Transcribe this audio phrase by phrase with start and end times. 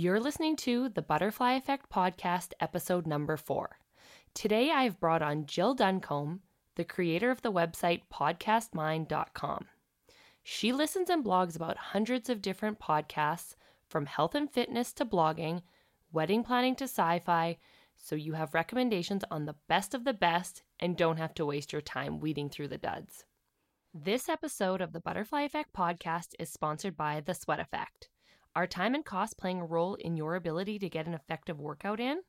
[0.00, 3.80] You're listening to the Butterfly Effect Podcast, episode number four.
[4.32, 6.38] Today I've brought on Jill Duncombe,
[6.76, 9.66] the creator of the website podcastmind.com.
[10.44, 13.56] She listens and blogs about hundreds of different podcasts,
[13.88, 15.62] from health and fitness to blogging,
[16.12, 17.58] wedding planning to sci fi,
[17.96, 21.72] so you have recommendations on the best of the best and don't have to waste
[21.72, 23.24] your time weeding through the duds.
[23.92, 28.10] This episode of the Butterfly Effect podcast is sponsored by The Sweat Effect.
[28.56, 32.00] Are time and cost playing a role in your ability to get an effective workout
[32.00, 32.22] in?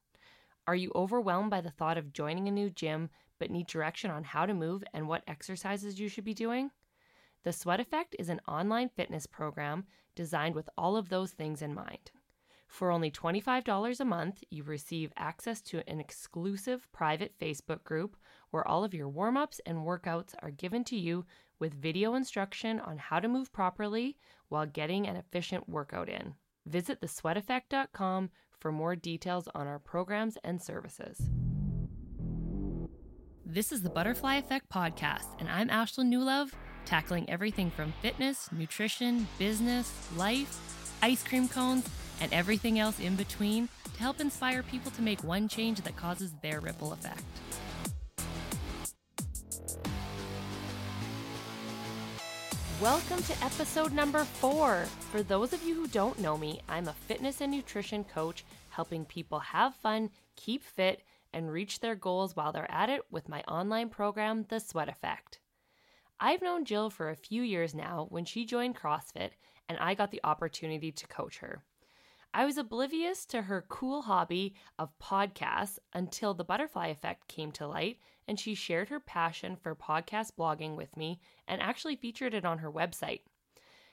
[0.67, 4.23] Are you overwhelmed by the thought of joining a new gym but need direction on
[4.23, 6.71] how to move and what exercises you should be doing?
[7.43, 11.73] The Sweat Effect is an online fitness program designed with all of those things in
[11.73, 12.11] mind.
[12.67, 18.15] For only $25 a month, you receive access to an exclusive private Facebook group
[18.51, 21.25] where all of your warm ups and workouts are given to you
[21.57, 24.17] with video instruction on how to move properly
[24.49, 26.35] while getting an efficient workout in.
[26.65, 31.29] Visit thesweateffect.com for more details on our programs and services.
[33.45, 36.51] This is the Butterfly Effect Podcast, and I'm Ashlyn Newlove,
[36.85, 40.59] tackling everything from fitness, nutrition, business, life,
[41.01, 41.87] ice cream cones,
[42.21, 46.33] and everything else in between to help inspire people to make one change that causes
[46.41, 47.23] their ripple effect.
[52.81, 54.85] Welcome to episode number four.
[55.11, 59.03] For those of you who don't know me, I'm a fitness and nutrition coach helping
[59.03, 63.41] people have fun, keep fit, and reach their goals while they're at it with my
[63.49, 65.41] online program, The Sweat Effect.
[66.21, 69.31] I've known Jill for a few years now when she joined CrossFit
[69.67, 71.61] and I got the opportunity to coach her.
[72.31, 77.67] I was oblivious to her cool hobby of podcasts until the butterfly effect came to
[77.67, 82.45] light and she shared her passion for podcast blogging with me and actually featured it
[82.45, 83.21] on her website.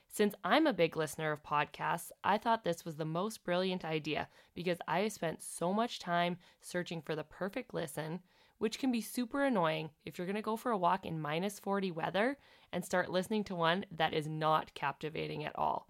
[0.07, 4.29] Since I'm a big listener of podcasts, I thought this was the most brilliant idea
[4.55, 8.21] because I have spent so much time searching for the perfect listen,
[8.59, 11.59] which can be super annoying if you're going to go for a walk in minus
[11.59, 12.37] 40 weather
[12.71, 15.89] and start listening to one that is not captivating at all,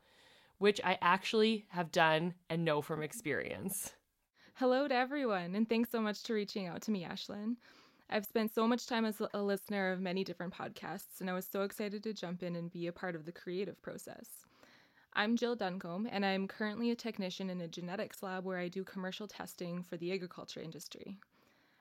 [0.59, 3.93] which I actually have done and know from experience.
[4.55, 7.57] Hello to everyone, and thanks so much for reaching out to me, Ashlyn.
[8.09, 11.47] I've spent so much time as a listener of many different podcasts, and I was
[11.47, 14.29] so excited to jump in and be a part of the creative process.
[15.13, 18.85] I'm Jill Duncombe, and I'm currently a technician in a genetics lab where I do
[18.85, 21.19] commercial testing for the agriculture industry.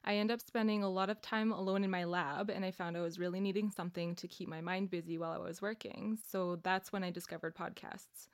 [0.04, 2.98] I end up spending a lot of time alone in my lab, and I found
[2.98, 6.60] I was really needing something to keep my mind busy while I was working, so
[6.64, 8.28] that's when I discovered podcasts.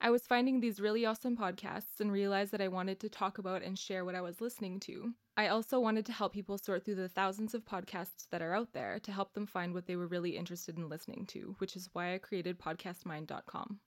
[0.00, 3.62] I was finding these really awesome podcasts and realized that I wanted to talk about
[3.62, 5.12] and share what I was listening to.
[5.36, 8.72] I also wanted to help people sort through the thousands of podcasts that are out
[8.72, 11.88] there to help them find what they were really interested in listening to, which is
[11.94, 13.80] why I created podcastmind.com.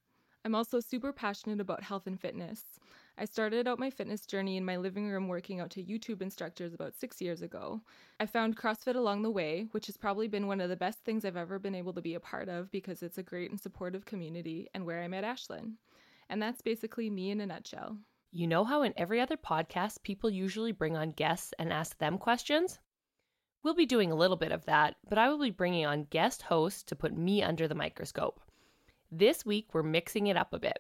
[0.44, 2.62] I'm also super passionate about health and fitness.
[3.18, 6.74] I started out my fitness journey in my living room working out to YouTube instructors
[6.74, 7.82] about six years ago.
[8.20, 11.24] I found CrossFit along the way, which has probably been one of the best things
[11.24, 14.06] I've ever been able to be a part of because it's a great and supportive
[14.06, 15.76] community and where I met Ashlyn.
[16.32, 17.98] And that's basically me in a nutshell.
[18.32, 22.18] You know how in every other podcast, people usually bring on guests and ask them
[22.18, 22.80] questions?
[23.64, 26.44] We'll be doing a little bit of that, but I will be bringing on guest
[26.44, 28.40] hosts to put me under the microscope.
[29.12, 30.80] This week, we're mixing it up a bit.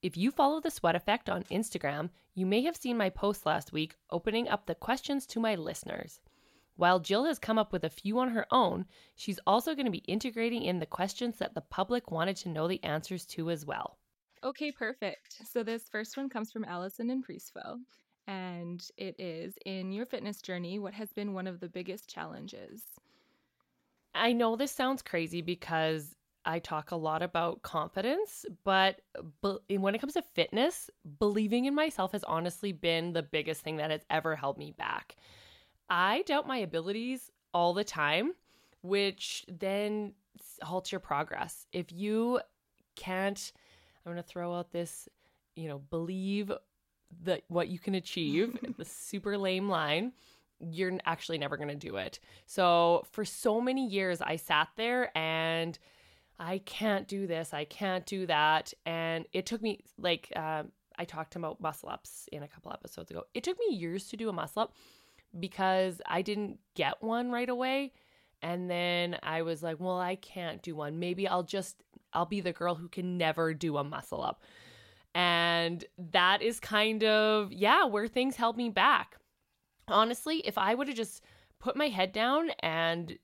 [0.00, 3.72] If you follow the Sweat Effect on Instagram, you may have seen my post last
[3.72, 6.20] week opening up the questions to my listeners.
[6.76, 9.90] While Jill has come up with a few on her own, she's also going to
[9.90, 13.66] be integrating in the questions that the public wanted to know the answers to as
[13.66, 13.98] well.
[14.44, 15.38] Okay, perfect.
[15.50, 17.78] So this first one comes from Allison in Priestville,
[18.26, 22.82] and it is In your fitness journey, what has been one of the biggest challenges?
[24.14, 29.00] I know this sounds crazy because I talk a lot about confidence, but
[29.42, 33.78] be- when it comes to fitness, believing in myself has honestly been the biggest thing
[33.78, 35.16] that has ever held me back.
[35.88, 38.34] I doubt my abilities all the time,
[38.82, 40.12] which then
[40.62, 41.66] halts your progress.
[41.72, 42.40] If you
[42.94, 43.52] can't
[44.04, 45.08] I'm going to throw out this,
[45.56, 46.52] you know, believe
[47.22, 50.12] that what you can achieve, the super lame line.
[50.60, 52.20] You're actually never going to do it.
[52.46, 55.78] So, for so many years, I sat there and
[56.38, 58.72] I can't do this, I can't do that.
[58.86, 60.64] And it took me, like, uh,
[60.98, 63.24] I talked about muscle ups in a couple episodes ago.
[63.34, 64.74] It took me years to do a muscle up
[65.38, 67.92] because I didn't get one right away.
[68.42, 70.98] And then I was like, well, I can't do one.
[70.98, 71.76] Maybe I'll just
[72.14, 74.42] I'll be the girl who can never do a muscle up.
[75.14, 79.16] And that is kind of, yeah, where things held me back.
[79.86, 81.22] Honestly, if I would have just
[81.60, 83.16] put my head down and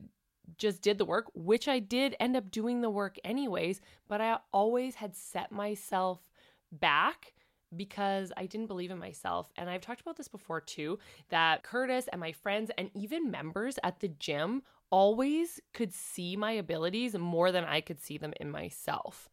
[0.57, 4.39] just did the work, which I did end up doing the work anyways, but I
[4.53, 6.31] always had set myself
[6.71, 7.33] back
[7.77, 9.53] because I didn't believe in myself.
[9.57, 13.79] And I've talked about this before too that Curtis and my friends and even members
[13.85, 18.51] at the gym always could see my abilities more than I could see them in
[18.51, 19.29] myself.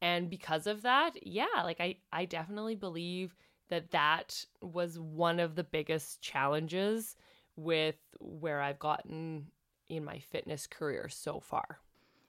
[0.00, 3.34] And because of that, yeah, like I I definitely believe
[3.68, 7.16] that that was one of the biggest challenges
[7.56, 9.46] with where I've gotten
[9.88, 11.78] in my fitness career so far.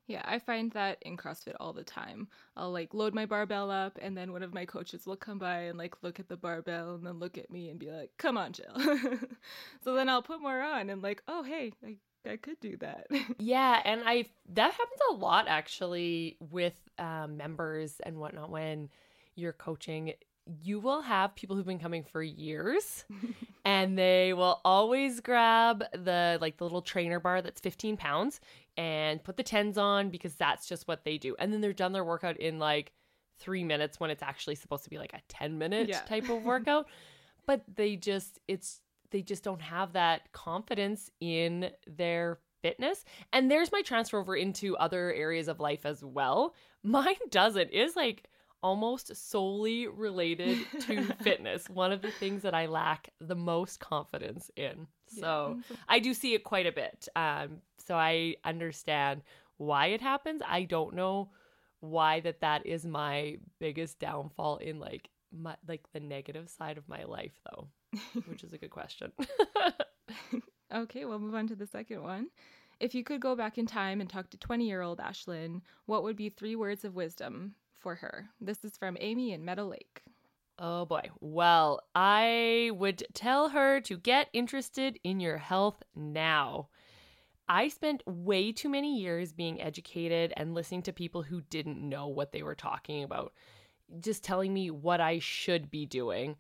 [0.08, 2.28] Yeah, I find that in CrossFit all the time.
[2.56, 5.62] I'll like load my barbell up, and then one of my coaches will come by
[5.62, 8.38] and like look at the barbell and then look at me and be like, come
[8.38, 8.76] on, Jill.
[9.84, 11.98] so then I'll put more on and like, oh, hey, I,
[12.30, 13.08] I could do that.
[13.40, 18.90] yeah, and I that happens a lot actually with um, members and whatnot when
[19.36, 20.14] you're coaching
[20.64, 23.06] you will have people who've been coming for years
[23.66, 28.40] and they will always grab the like the little trainer bar that's 15 pounds
[28.78, 31.36] and put the tens on because that's just what they do.
[31.40, 32.92] And then they're done their workout in like
[33.40, 36.02] three minutes when it's actually supposed to be like a 10 minute yeah.
[36.02, 36.88] type of workout.
[37.48, 38.82] But they just it's
[39.12, 43.06] they just don't have that confidence in their fitness.
[43.32, 46.54] And there's my transfer over into other areas of life as well.
[46.84, 47.70] Mine doesn't.
[47.70, 48.28] Is like
[48.66, 51.70] almost solely related to fitness.
[51.70, 54.88] One of the things that I lack the most confidence in.
[55.08, 55.78] So yeah.
[55.88, 57.08] I do see it quite a bit.
[57.16, 59.22] Um, so I understand
[59.58, 60.42] why it happens.
[60.44, 61.30] I don't know
[61.80, 66.90] why that that is my biggest downfall in like my like the negative side of
[66.90, 67.68] my life though,
[68.26, 69.12] which is a good question.
[70.74, 72.30] okay, we'll move on to the second one.
[72.80, 76.02] If you could go back in time and talk to 20 year old Ashlyn, what
[76.02, 77.54] would be three words of wisdom
[77.86, 78.28] for her.
[78.42, 80.02] This is from Amy in Meadow Lake.
[80.58, 81.12] Oh boy.
[81.20, 86.70] Well, I would tell her to get interested in your health now.
[87.48, 92.08] I spent way too many years being educated and listening to people who didn't know
[92.08, 93.34] what they were talking about,
[94.00, 96.38] just telling me what I should be doing.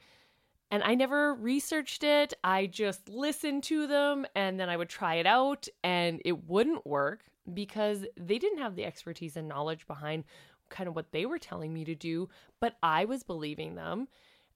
[0.71, 2.33] And I never researched it.
[2.43, 6.87] I just listened to them and then I would try it out and it wouldn't
[6.87, 7.19] work
[7.53, 10.23] because they didn't have the expertise and knowledge behind
[10.75, 12.29] kind of what they were telling me to do,
[12.59, 14.07] but I was believing them.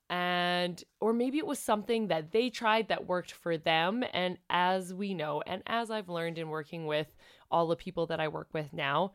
[0.10, 4.04] And, or maybe it was something that they tried that worked for them.
[4.12, 7.16] And as we know, and as I've learned in working with
[7.52, 9.14] all the people that I work with now,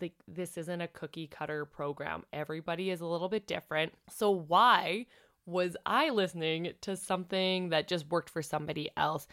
[0.00, 2.24] like this isn't a cookie cutter program.
[2.32, 3.92] Everybody is a little bit different.
[4.10, 5.06] So, why
[5.46, 9.26] was I listening to something that just worked for somebody else?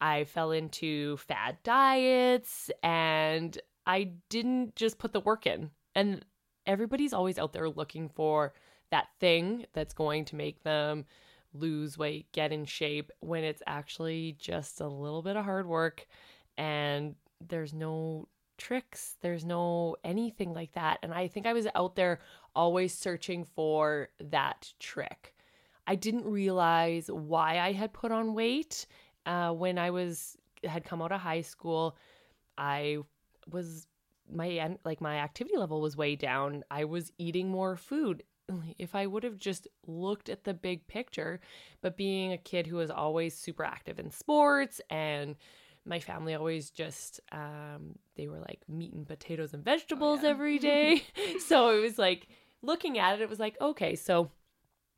[0.00, 5.70] I fell into fad diets and I didn't just put the work in.
[5.94, 6.24] And
[6.66, 8.52] everybody's always out there looking for
[8.90, 11.04] that thing that's going to make them
[11.52, 16.06] lose weight, get in shape, when it's actually just a little bit of hard work
[16.56, 18.28] and there's no
[18.58, 20.98] tricks, there's no anything like that.
[21.02, 22.20] And I think I was out there
[22.54, 25.34] always searching for that trick.
[25.86, 28.86] I didn't realize why I had put on weight
[29.26, 31.96] uh, when I was had come out of high school.
[32.58, 32.98] I
[33.50, 33.86] was
[34.32, 36.64] my like my activity level was way down.
[36.70, 38.22] I was eating more food.
[38.78, 41.40] If I would have just looked at the big picture,
[41.82, 45.36] but being a kid who was always super active in sports and
[45.84, 50.30] my family always just um, they were like meat and potatoes and vegetables oh, yeah.
[50.30, 51.04] every day.
[51.46, 52.28] so it was like
[52.62, 54.30] looking at it, it was like, okay, so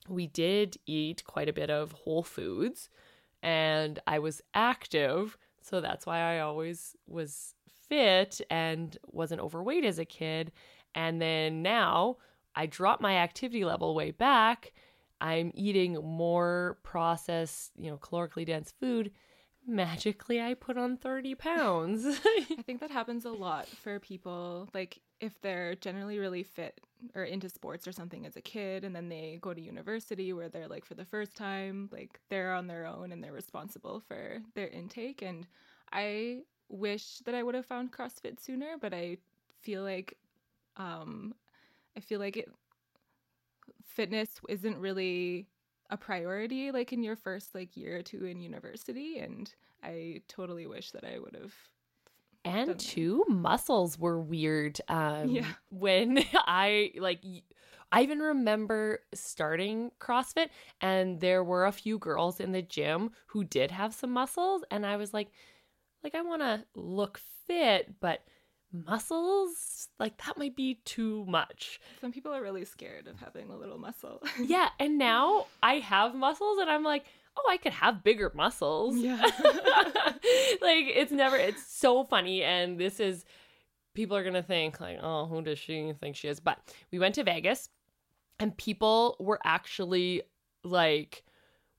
[0.08, 2.88] we did eat quite a bit of whole foods
[3.42, 5.37] and I was active.
[5.62, 7.54] So that's why I always was
[7.92, 10.50] fit and wasn't overweight as a kid.
[10.94, 12.16] And then now
[12.56, 14.72] I drop my activity level way back.
[15.20, 19.11] I'm eating more processed, you know, calorically dense food.
[19.66, 22.06] Magically, I put on 30 pounds.
[22.25, 24.70] I think that happens a lot for people.
[24.72, 26.80] Like, if they're generally really fit
[27.14, 30.49] or into sports or something as a kid, and then they go to university where
[30.49, 34.38] they're like, for the first time, like they're on their own and they're responsible for
[34.54, 35.20] their intake.
[35.20, 35.46] And
[35.92, 39.19] I wish that I would have found CrossFit sooner, but I
[39.61, 40.17] feel like
[40.76, 41.35] um
[41.97, 42.50] I feel like it
[43.85, 45.47] fitness isn't really
[45.91, 49.52] a priority like in your first like year or two in university and
[49.83, 51.55] I totally wish that I would have
[52.45, 55.47] and two muscles were weird um yeah.
[55.71, 57.21] when I like
[57.93, 60.49] I even remember starting CrossFit
[60.81, 64.87] and there were a few girls in the gym who did have some muscles and
[64.87, 65.29] I was like
[66.02, 68.21] like I want to look fit, but
[68.73, 71.80] muscles like that might be too much.
[72.00, 74.23] Some people are really scared of having a little muscle.
[74.42, 77.04] yeah, and now I have muscles and I'm like,
[77.37, 79.21] "Oh, I could have bigger muscles." Yeah.
[79.23, 83.25] like it's never it's so funny and this is
[83.94, 86.59] people are going to think like, "Oh, who does she think she is?" But
[86.90, 87.68] we went to Vegas
[88.38, 90.23] and people were actually
[90.64, 91.25] like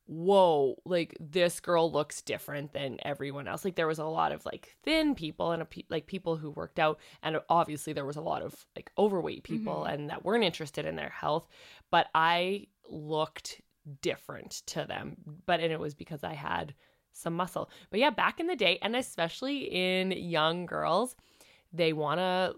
[0.06, 4.46] whoa like this girl looks different than everyone else like there was a lot of
[4.46, 8.22] like thin people and a like people who worked out and obviously there was a
[8.22, 9.94] lot of like overweight people Mhm.
[9.94, 11.48] and that weren't interested in their health
[11.90, 13.62] but i looked
[14.02, 16.74] different to them but and it was because i had
[17.14, 21.16] some muscle but yeah back in the day and especially in young girls
[21.72, 22.54] they want to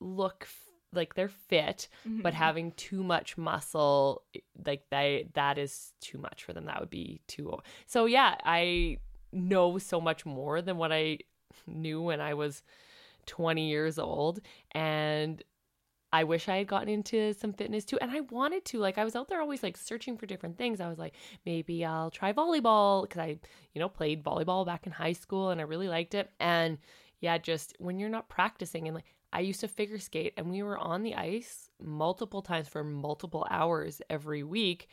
[0.00, 0.46] look
[0.92, 2.36] like they're fit but Mhm.
[2.36, 4.22] having too much muscle
[4.66, 8.98] like they that is too much for them that would be too so yeah i
[9.32, 11.18] know so much more than what i
[11.66, 12.62] knew when i was
[13.26, 14.40] 20 years old
[14.72, 15.42] and
[16.12, 19.04] i wish i had gotten into some fitness too and i wanted to like i
[19.04, 21.14] was out there always like searching for different things i was like
[21.46, 23.38] maybe i'll try volleyball because i
[23.74, 26.78] you know played volleyball back in high school and i really liked it and
[27.20, 30.62] yeah just when you're not practicing and like I used to figure skate and we
[30.62, 34.88] were on the ice multiple times for multiple hours every week.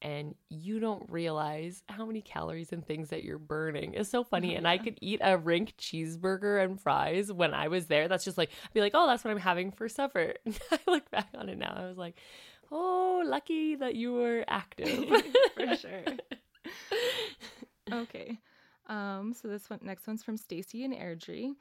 [0.00, 3.94] And you don't realize how many calories and things that you're burning.
[3.94, 4.54] It's so funny.
[4.54, 8.06] And I could eat a rink cheeseburger and fries when I was there.
[8.06, 10.34] That's just like, I'd be like, oh, that's what I'm having for supper.
[10.70, 11.74] I look back on it now.
[11.76, 12.16] I was like,
[12.70, 15.04] oh, lucky that you were active.
[15.56, 16.04] For sure.
[17.90, 18.38] Okay.
[18.86, 21.54] Um, so this one next one's from Stacy and Airdrie.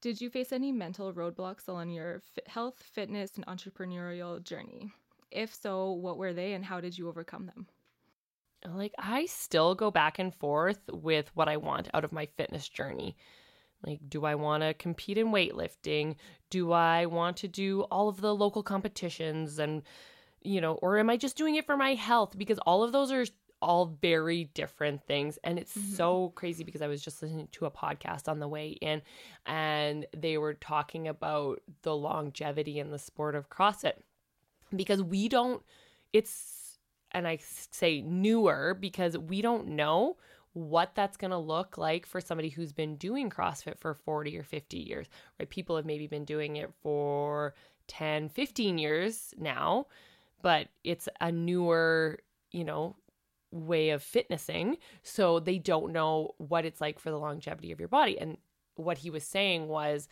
[0.00, 4.92] Did you face any mental roadblocks along your health, fitness, and entrepreneurial journey?
[5.30, 7.66] If so, what were they and how did you overcome them?
[8.68, 12.68] like I still go back and forth with what I want out of my fitness
[12.68, 13.16] journey.
[13.86, 16.16] Like, do I want to compete in weightlifting?
[16.50, 19.58] Do I want to do all of the local competitions?
[19.58, 19.82] And,
[20.42, 22.36] you know, or am I just doing it for my health?
[22.36, 23.24] Because all of those are
[23.62, 25.38] all very different things.
[25.44, 25.96] And it's Mhm.
[25.96, 29.02] so crazy because I was just listening to a podcast on the way in
[29.46, 33.94] and they were talking about the longevity in the sport of CrossFit
[34.74, 35.62] because we don't,
[36.12, 36.78] it's,
[37.12, 40.16] and I say newer because we don't know
[40.52, 44.42] what that's going to look like for somebody who's been doing CrossFit for 40 or
[44.42, 45.06] 50 years,
[45.38, 45.48] right?
[45.48, 47.54] People have maybe been doing it for
[47.86, 49.86] 10, 15 years now,
[50.42, 52.18] but it's a newer,
[52.50, 52.96] you know,
[53.50, 54.76] way of fitnessing.
[55.02, 58.18] So they don't know what it's like for the longevity of your body.
[58.18, 58.38] And
[58.76, 60.08] what he was saying was,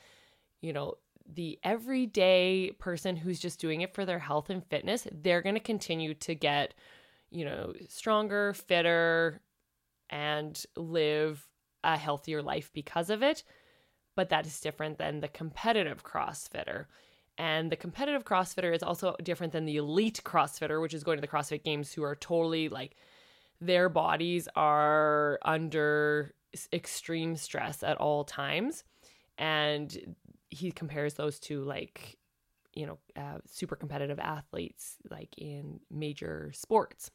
[0.60, 0.94] you know,
[1.30, 5.60] the everyday person who's just doing it for their health and fitness, they're going to
[5.60, 6.74] continue to get,
[7.30, 9.40] you know, stronger, fitter,
[10.10, 11.46] and live
[11.84, 13.44] a healthier life because of it.
[14.16, 16.86] But that is different than the competitive CrossFitter.
[17.36, 21.20] And the competitive CrossFitter is also different than the elite CrossFitter, which is going to
[21.20, 22.96] the CrossFit Games, who are totally like
[23.60, 26.34] their bodies are under
[26.72, 28.84] extreme stress at all times.
[29.36, 30.16] And
[30.50, 32.16] he compares those to like,
[32.74, 37.10] you know, uh, super competitive athletes, like in major sports.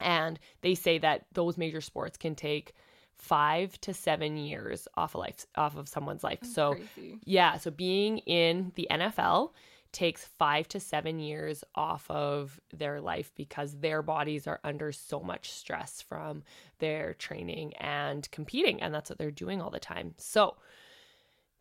[0.00, 2.74] And they say that those major sports can take
[3.16, 6.40] five to seven years off of life, off of someone's life.
[6.40, 7.18] That's so crazy.
[7.24, 9.50] yeah, so being in the NFL
[9.94, 15.20] takes five to seven years off of their life because their bodies are under so
[15.20, 16.42] much stress from
[16.80, 20.14] their training and competing, and that's what they're doing all the time.
[20.18, 20.56] So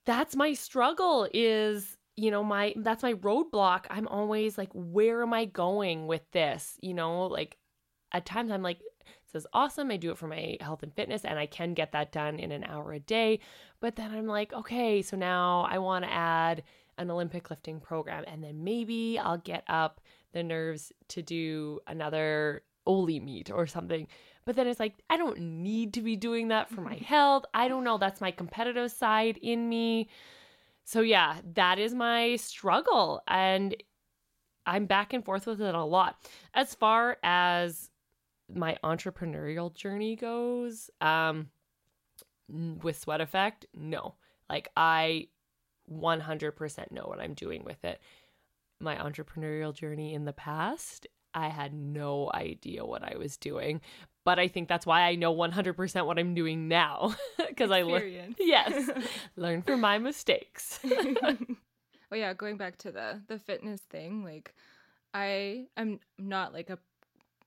[0.06, 3.86] that's my struggle is you know my that's my roadblock.
[3.90, 6.78] I'm always like where am i going with this?
[6.82, 7.58] You know like
[8.12, 8.80] at times i'm like
[9.32, 9.90] this is awesome.
[9.90, 12.52] I do it for my health and fitness and i can get that done in
[12.52, 13.40] an hour a day.
[13.80, 16.64] But then i'm like okay so now i want to add
[16.98, 20.02] an olympic lifting program and then maybe i'll get up
[20.34, 24.08] the nerves to do another Oli meet or something.
[24.46, 27.46] But then it's like i don't need to be doing that for my health.
[27.54, 27.98] I don't know.
[27.98, 30.10] That's my competitive side in me.
[30.84, 33.76] So yeah that is my struggle and
[34.66, 36.18] i'm back and forth with it a lot.
[36.54, 37.90] As far as
[38.54, 41.50] my entrepreneurial journey goes um
[42.50, 44.16] with sweat effect no.
[44.50, 45.28] Like i
[46.00, 48.00] 100% know what i'm doing with it.
[48.80, 53.82] My entrepreneurial journey in the past i had no idea what i was doing
[54.24, 57.16] but i think that's why i know 100% what i'm doing now
[57.48, 58.90] because i learned yes
[59.36, 60.80] learn from my mistakes.
[62.12, 64.54] Oh yeah, going back to the the fitness thing, like
[65.16, 66.78] I am not like a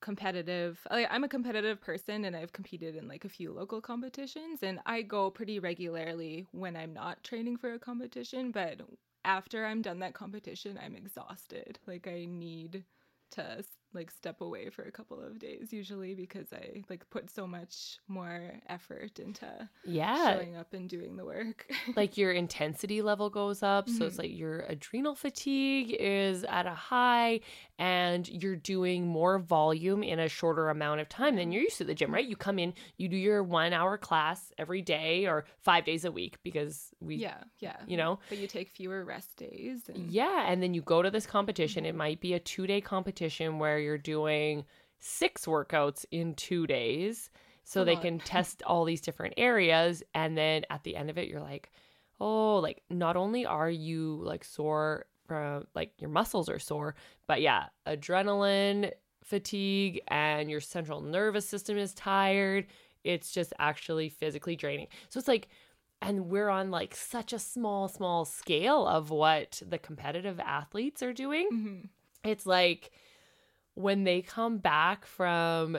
[0.07, 4.63] competitive like I'm a competitive person and I've competed in like a few local competitions
[4.63, 8.83] and I go pretty regularly when I'm not training for a competition, but
[9.25, 11.81] after I'm done that competition, I'm exhausted.
[11.89, 12.85] Like I need
[13.33, 13.65] to
[13.97, 17.99] like step away for a couple of days usually because I like put so much
[18.07, 19.47] more effort into
[19.85, 21.67] yeah showing up and doing the work.
[21.97, 24.19] like your intensity level goes up, so it's Mhm.
[24.21, 27.41] like your adrenal fatigue is at a high
[27.79, 31.85] and you're doing more volume in a shorter amount of time than you're used to
[31.85, 32.25] at the gym, right?
[32.27, 36.39] You come in, you do your 1-hour class every day or 5 days a week
[36.43, 37.77] because we yeah, yeah.
[37.87, 41.11] you know, But you take fewer rest days and Yeah, and then you go to
[41.11, 41.85] this competition.
[41.85, 44.65] It might be a two day competition where you're doing
[44.99, 47.31] six workouts in two days.
[47.65, 50.03] So they can test all these different areas.
[50.15, 51.71] And then at the end of it, you're like,
[52.21, 56.95] oh, like not only are you like sore from like your muscles are sore,
[57.27, 58.93] but yeah, adrenaline,
[59.25, 62.67] fatigue, and your central nervous system is tired.
[63.05, 64.87] It's just actually physically draining.
[65.09, 65.49] So it's like,
[66.03, 71.15] and we're on like such a small small scale of what the competitive athletes are
[71.15, 71.89] doing Mhm.
[72.23, 72.91] it's like
[73.77, 75.79] when they come back from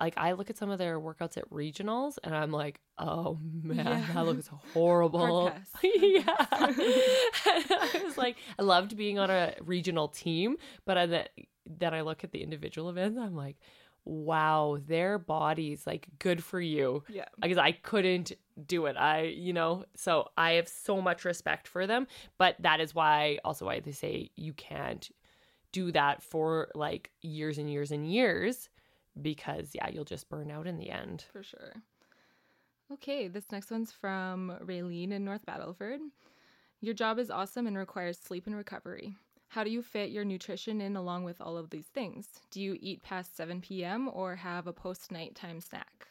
[0.00, 3.86] like i look at some of their workouts at regionals and i'm like oh man
[3.86, 4.06] Yeah.
[4.14, 5.52] that looks horrible
[5.84, 11.26] yeah i was like i loved being on a regional team but I, then,
[11.66, 13.56] then i look at the individual events i'm like
[14.04, 17.26] wow their bodies like good for you Yeah.
[17.40, 18.32] because I couldn't
[18.66, 18.96] do it.
[18.96, 22.06] I, you know, so I have so much respect for them,
[22.38, 25.08] but that is why also why they say you can't
[25.72, 28.68] do that for like years and years and years
[29.20, 31.24] because yeah, you'll just burn out in the end.
[31.32, 31.74] For sure.
[32.92, 36.00] Okay, this next one's from Raylene in North Battleford.
[36.80, 39.16] Your job is awesome and requires sleep and recovery.
[39.48, 42.26] How do you fit your nutrition in along with all of these things?
[42.50, 44.08] Do you eat past 7 p.m.
[44.12, 46.08] or have a post nighttime snack?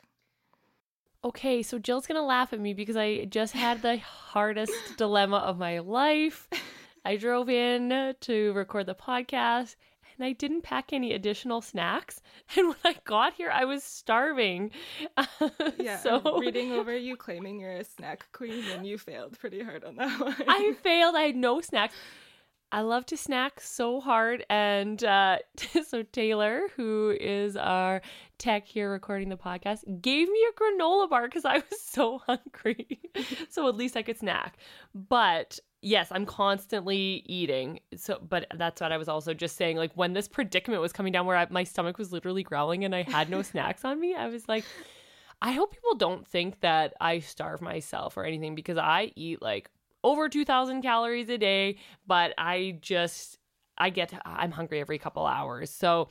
[1.24, 5.58] Okay, so Jill's to laugh at me because I just had the hardest dilemma of
[5.58, 6.48] my life.
[7.06, 9.76] I drove in to record the podcast
[10.18, 12.22] and I didn't pack any additional snacks.
[12.58, 14.72] And when I got here, I was starving.
[15.78, 19.84] Yeah, so reading over you claiming you're a snack queen and you failed pretty hard
[19.84, 20.36] on that one.
[20.48, 21.16] I failed.
[21.16, 21.96] I had no snacks.
[22.72, 24.46] I love to snack so hard.
[24.50, 25.38] And uh,
[25.88, 28.02] so Taylor, who is our
[28.38, 33.00] tech here recording the podcast, gave me a granola bar because I was so hungry.
[33.50, 34.58] so at least I could snack.
[34.94, 37.80] But yes, I'm constantly eating.
[37.96, 39.78] So, but that's what I was also just saying.
[39.78, 42.96] Like when this predicament was coming down, where I, my stomach was literally growling and
[42.96, 44.66] I had no snacks on me, I was like.
[45.42, 49.72] I hope people don't think that I starve myself or anything because I eat like
[50.04, 53.38] over 2000 calories a day, but I just
[53.78, 55.70] I get I'm hungry every couple hours.
[55.70, 56.10] So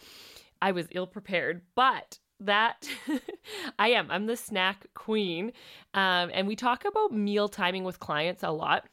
[0.60, 2.88] I was ill prepared, but that
[3.78, 4.10] I am.
[4.10, 5.52] I'm the snack queen.
[5.94, 8.86] Um, and we talk about meal timing with clients a lot.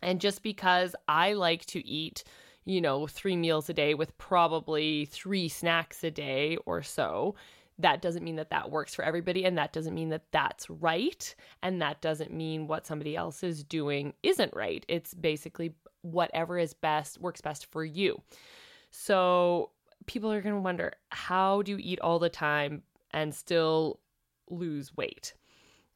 [0.00, 2.22] And just because I like to eat,
[2.64, 7.34] you know, three meals a day with probably three snacks a day or so,
[7.78, 11.34] that doesn't mean that that works for everybody and that doesn't mean that that's right
[11.62, 14.84] and that doesn't mean what somebody else is doing isn't right.
[14.88, 18.20] It's basically whatever is best works best for you.
[18.90, 19.70] So
[20.06, 24.00] people are going to wonder how do you eat all the time and still
[24.50, 25.34] lose weight?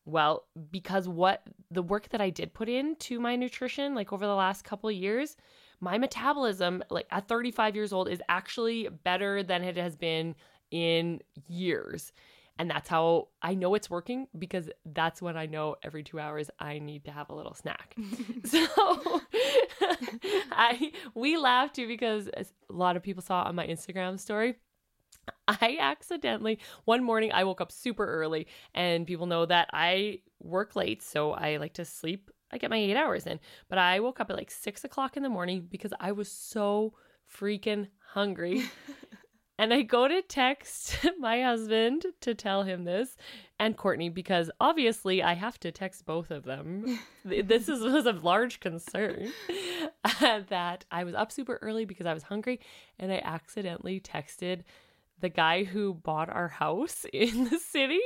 [0.04, 4.34] Well because what the work that i did put into my nutrition like over the
[4.34, 5.36] last couple years
[5.80, 10.34] my metabolism like at 35 years old is actually better than it has been
[10.72, 12.12] in years.
[12.58, 16.50] And that's how I know it's working because that's when I know every two hours
[16.58, 17.94] I need to have a little snack.
[18.44, 18.66] so
[20.52, 24.56] I we laughed too because as a lot of people saw on my Instagram story.
[25.46, 30.74] I accidentally one morning I woke up super early and people know that I work
[30.74, 32.30] late, so I like to sleep.
[32.50, 35.22] I get my eight hours in, but I woke up at like six o'clock in
[35.22, 36.94] the morning because I was so
[37.32, 38.64] freaking hungry.
[39.58, 43.16] And I go to text my husband to tell him this
[43.58, 46.98] and Courtney because obviously I have to text both of them.
[47.24, 49.30] this is, was a large concern
[50.04, 52.60] uh, that I was up super early because I was hungry
[52.98, 54.62] and I accidentally texted
[55.20, 58.00] the guy who bought our house in the city.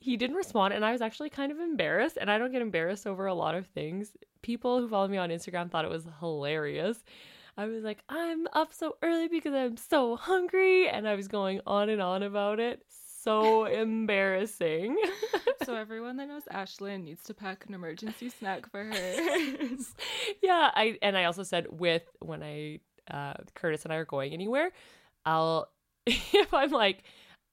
[0.00, 3.06] he didn't respond and I was actually kind of embarrassed and I don't get embarrassed
[3.06, 4.12] over a lot of things.
[4.42, 7.02] People who follow me on Instagram thought it was hilarious.
[7.56, 10.88] I was like, I'm up so early because I'm so hungry.
[10.88, 12.82] And I was going on and on about it.
[13.22, 14.96] So embarrassing.
[15.64, 19.56] so everyone that knows Ashlyn needs to pack an emergency snack for her.
[20.42, 24.32] yeah, I and I also said with when I uh Curtis and I are going
[24.32, 24.70] anywhere,
[25.24, 25.68] I'll
[26.06, 27.04] if I'm like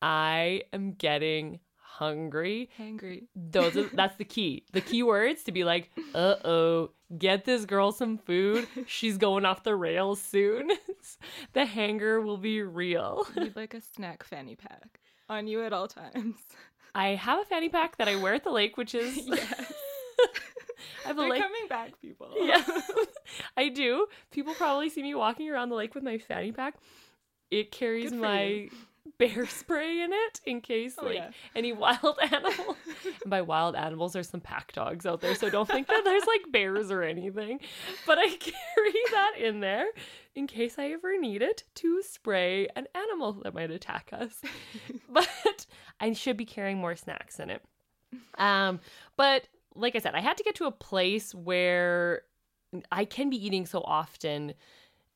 [0.01, 1.59] I am getting
[1.97, 2.69] hungry.
[2.79, 3.23] Hangry.
[3.35, 4.63] Those are, that's the key.
[4.71, 8.67] The key words to be like, uh oh, get this girl some food.
[8.85, 10.69] She's going off the rails soon.
[11.53, 13.25] the hanger will be real.
[13.35, 16.35] Need like a snack fanny pack on you at all times.
[16.95, 19.73] I have a fanny pack that I wear at the lake, which is Yes.
[21.05, 21.41] I have a They're lake.
[21.41, 22.33] coming back, people.
[22.37, 22.63] Yeah,
[23.55, 24.07] I do.
[24.31, 26.75] People probably see me walking around the lake with my fanny pack.
[27.49, 28.69] It carries my you.
[29.17, 31.29] Bear spray in it in case Oh, like yeah.
[31.55, 32.77] any wild animal.
[33.21, 36.25] and by wild animals, there's some pack dogs out there, so don't think that there's
[36.25, 37.59] like bears or anything.
[38.05, 39.85] But I carry that in there
[40.35, 44.41] in case I ever need it to spray an animal that might attack us.
[45.09, 45.65] but
[45.99, 47.61] I should be carrying more snacks in it.
[48.37, 48.79] Um,
[49.15, 52.21] but like I said, I had to get to a place where
[52.91, 54.53] I can be eating so often,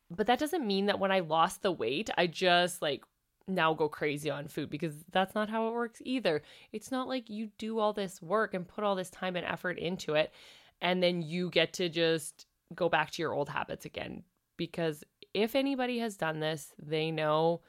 [0.09, 3.03] but that doesn't mean that when I lost the weight, I just like
[3.47, 6.41] now go crazy on food because that's not how it works either.
[6.71, 9.77] It's not like you do all this work and put all this time and effort
[9.77, 10.31] into it
[10.81, 14.23] and then you get to just go back to your old habits again
[14.57, 17.61] because if anybody has done this, they know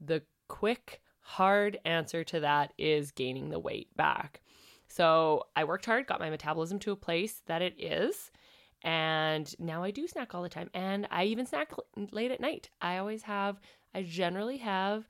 [0.00, 4.40] the quick hard answer to that is gaining the weight back.
[4.88, 8.30] So I worked hard, got my metabolism to a place that it is,
[8.82, 10.68] and now I do snack all the time.
[10.74, 11.72] And I even snack
[12.10, 12.68] late at night.
[12.80, 13.60] I always have,
[13.94, 15.06] I generally have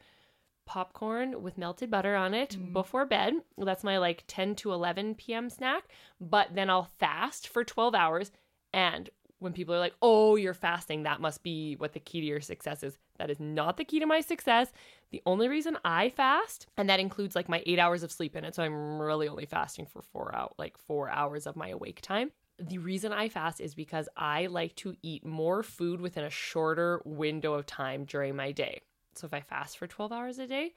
[0.64, 2.72] popcorn with melted butter on it Mm.
[2.72, 3.34] before bed.
[3.58, 5.50] That's my like 10 to 11 p.m.
[5.50, 5.84] snack.
[6.20, 8.30] But then I'll fast for 12 hours.
[8.72, 12.26] And when people are like, oh, you're fasting, that must be what the key to
[12.26, 12.96] your success is.
[13.18, 14.72] That is not the key to my success.
[15.10, 18.44] The only reason I fast, and that includes like my eight hours of sleep in
[18.44, 18.54] it.
[18.54, 22.30] So I'm really only fasting for four out, like four hours of my awake time.
[22.68, 27.02] The reason I fast is because I like to eat more food within a shorter
[27.04, 28.82] window of time during my day.
[29.14, 30.74] So if I fast for 12 hours a day,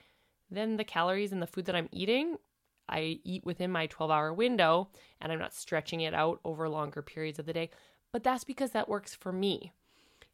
[0.49, 2.37] then the calories and the food that I'm eating,
[2.89, 4.89] I eat within my 12 hour window
[5.21, 7.69] and I'm not stretching it out over longer periods of the day.
[8.11, 9.71] But that's because that works for me.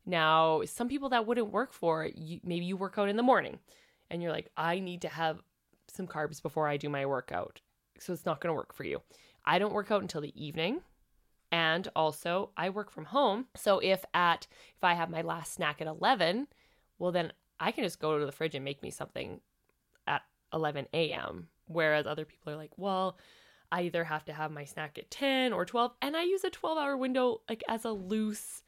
[0.05, 3.59] Now, some people that wouldn't work for, you, maybe you work out in the morning
[4.09, 5.41] and you're like, I need to have
[5.89, 7.59] some carbs before I do my workout.
[7.99, 9.01] So it's not going to work for you.
[9.45, 10.81] I don't work out until the evening.
[11.51, 13.47] And also, I work from home.
[13.55, 16.47] So if at if I have my last snack at 11,
[16.97, 19.41] well then I can just go to the fridge and make me something
[20.07, 20.21] at
[20.53, 21.47] 11 a.m.
[21.67, 23.17] Whereas other people are like, well,
[23.71, 26.49] I either have to have my snack at 10 or 12 and I use a
[26.49, 28.63] 12 hour window like as a loose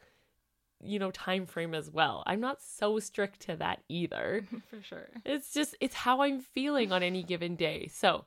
[0.85, 2.23] you know time frame as well.
[2.25, 4.45] I'm not so strict to that either.
[4.69, 5.09] For sure.
[5.25, 7.89] It's just it's how I'm feeling on any given day.
[7.91, 8.25] So,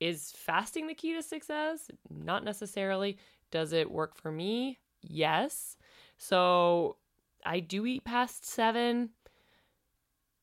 [0.00, 1.90] is fasting the key to success?
[2.08, 3.18] Not necessarily.
[3.50, 4.78] Does it work for me?
[5.02, 5.76] Yes.
[6.16, 6.96] So,
[7.44, 9.10] I do eat past 7.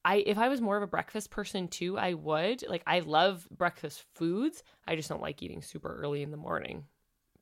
[0.06, 2.64] I if I was more of a breakfast person too, I would.
[2.70, 4.64] Like I love breakfast foods.
[4.88, 6.86] I just don't like eating super early in the morning.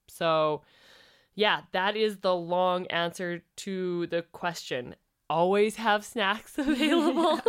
[0.07, 0.63] So,
[1.35, 4.95] yeah, that is the long answer to the question.
[5.29, 7.41] Always have snacks available.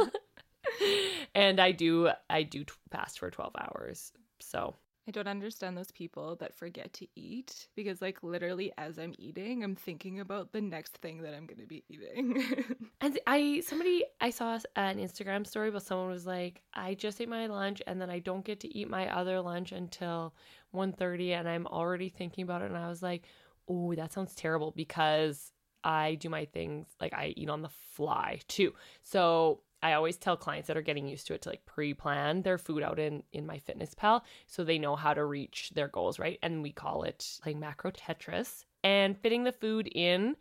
[1.35, 4.13] and I do I do t- fast for 12 hours.
[4.41, 4.75] So,
[5.07, 9.63] I don't understand those people that forget to eat because, like, literally as I'm eating,
[9.63, 12.43] I'm thinking about the next thing that I'm going to be eating.
[13.03, 17.29] and I somebody I saw an Instagram story but someone was like, "I just ate
[17.29, 20.35] my lunch and then I don't get to eat my other lunch until
[20.73, 23.25] 1:30 and I'm already thinking about it." And I was like,
[23.69, 25.53] "Oh, that sounds terrible because
[25.85, 30.35] I do my things like I eat on the fly too." So, I always tell
[30.35, 33.47] clients that are getting used to it to like pre-plan their food out in in
[33.47, 36.39] MyFitnessPal so they know how to reach their goals, right?
[36.43, 40.37] And we call it like macro Tetris and fitting the food in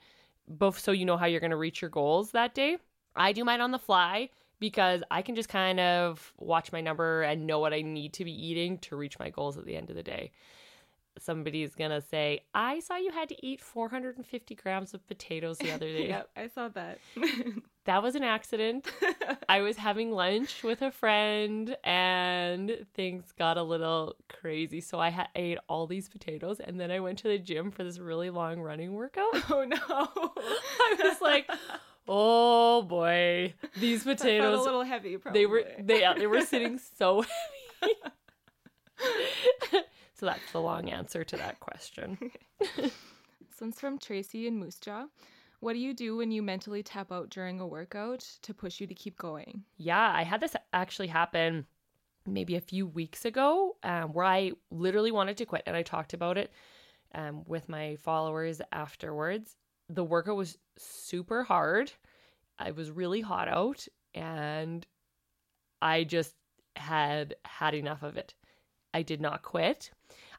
[0.48, 2.78] both so you know how you're going to reach your goals that day.
[3.18, 4.30] I do mine on the fly
[4.60, 8.24] because I can just kind of watch my number and know what I need to
[8.24, 10.32] be eating to reach my goals at the end of the day.
[11.20, 15.72] Somebody's going to say, I saw you had to eat 450 grams of potatoes the
[15.72, 16.08] other day.
[16.10, 17.00] yep, I saw that.
[17.86, 18.90] That was an accident.
[19.50, 24.80] I was having lunch with a friend and things got a little crazy.
[24.80, 27.84] So I ha- ate all these potatoes and then I went to the gym for
[27.84, 29.34] this really long running workout.
[29.52, 29.78] oh no.
[29.78, 31.50] I was like,
[32.08, 34.62] oh boy, these potatoes.
[34.62, 35.42] a little heavy, probably.
[35.42, 37.26] They were they yeah, they were sitting so
[37.82, 37.94] heavy.
[40.24, 42.18] So that's the long answer to that question.
[42.80, 45.06] This one's from Tracy and Moose Jaw.
[45.60, 48.88] What do you do when you mentally tap out during a workout to push you
[48.88, 49.64] to keep going?
[49.78, 51.68] Yeah, I had this actually happen
[52.26, 56.14] maybe a few weeks ago um, where I literally wanted to quit and I talked
[56.14, 56.52] about it
[57.14, 59.56] um, with my followers afterwards.
[59.90, 61.92] The workout was super hard.
[62.58, 64.84] I was really hot out and
[65.80, 66.34] I just
[66.76, 68.34] had had enough of it.
[68.94, 69.92] I did not quit.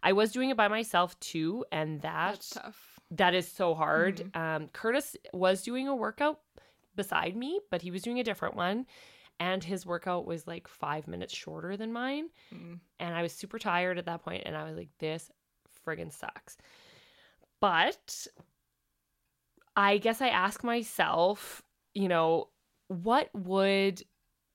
[0.04, 3.00] I was doing it by myself too, and that That's tough.
[3.12, 4.30] that is so hard.
[4.36, 6.40] Um, Curtis was doing a workout
[6.94, 8.86] beside me, but he was doing a different one.
[9.40, 12.28] And his workout was like five minutes shorter than mine.
[12.54, 12.78] Mm.
[13.00, 15.28] And I was super tired at that point, And I was like, this
[15.84, 16.56] friggin' sucks.
[17.60, 18.28] But
[19.74, 21.62] I guess I ask myself,
[21.94, 22.50] you know,
[22.88, 24.02] what would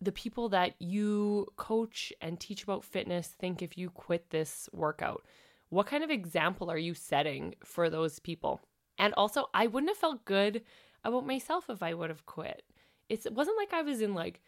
[0.01, 5.23] the people that you coach and teach about fitness think if you quit this workout?
[5.69, 8.61] What kind of example are you setting for those people?
[8.97, 10.63] And also, I wouldn't have felt good
[11.03, 12.63] about myself if I would have quit.
[13.07, 14.41] It's, it wasn't like I was in like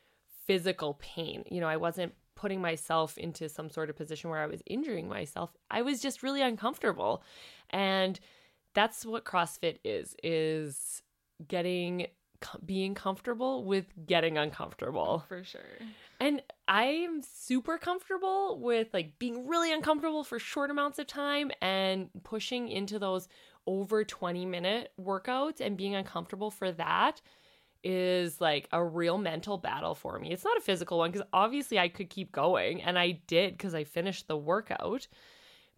[0.45, 1.43] physical pain.
[1.49, 5.07] You know, I wasn't putting myself into some sort of position where I was injuring
[5.07, 5.51] myself.
[5.69, 7.23] I was just really uncomfortable.
[7.69, 8.19] And
[8.73, 11.01] that's what CrossFit is is
[11.47, 12.07] getting
[12.65, 15.25] being comfortable with getting uncomfortable.
[15.27, 15.62] For sure.
[16.19, 21.51] And I am super comfortable with like being really uncomfortable for short amounts of time
[21.62, 23.27] and pushing into those
[23.67, 27.21] over 20 minute workouts and being uncomfortable for that
[27.84, 30.32] is like a real mental battle for me.
[30.32, 33.73] It's not a physical one because obviously I could keep going and I did because
[33.73, 35.08] I finished the workout.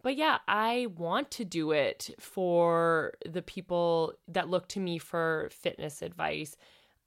[0.04, 5.48] But yeah, I want to do it for the people that look to me for
[5.50, 6.58] fitness advice.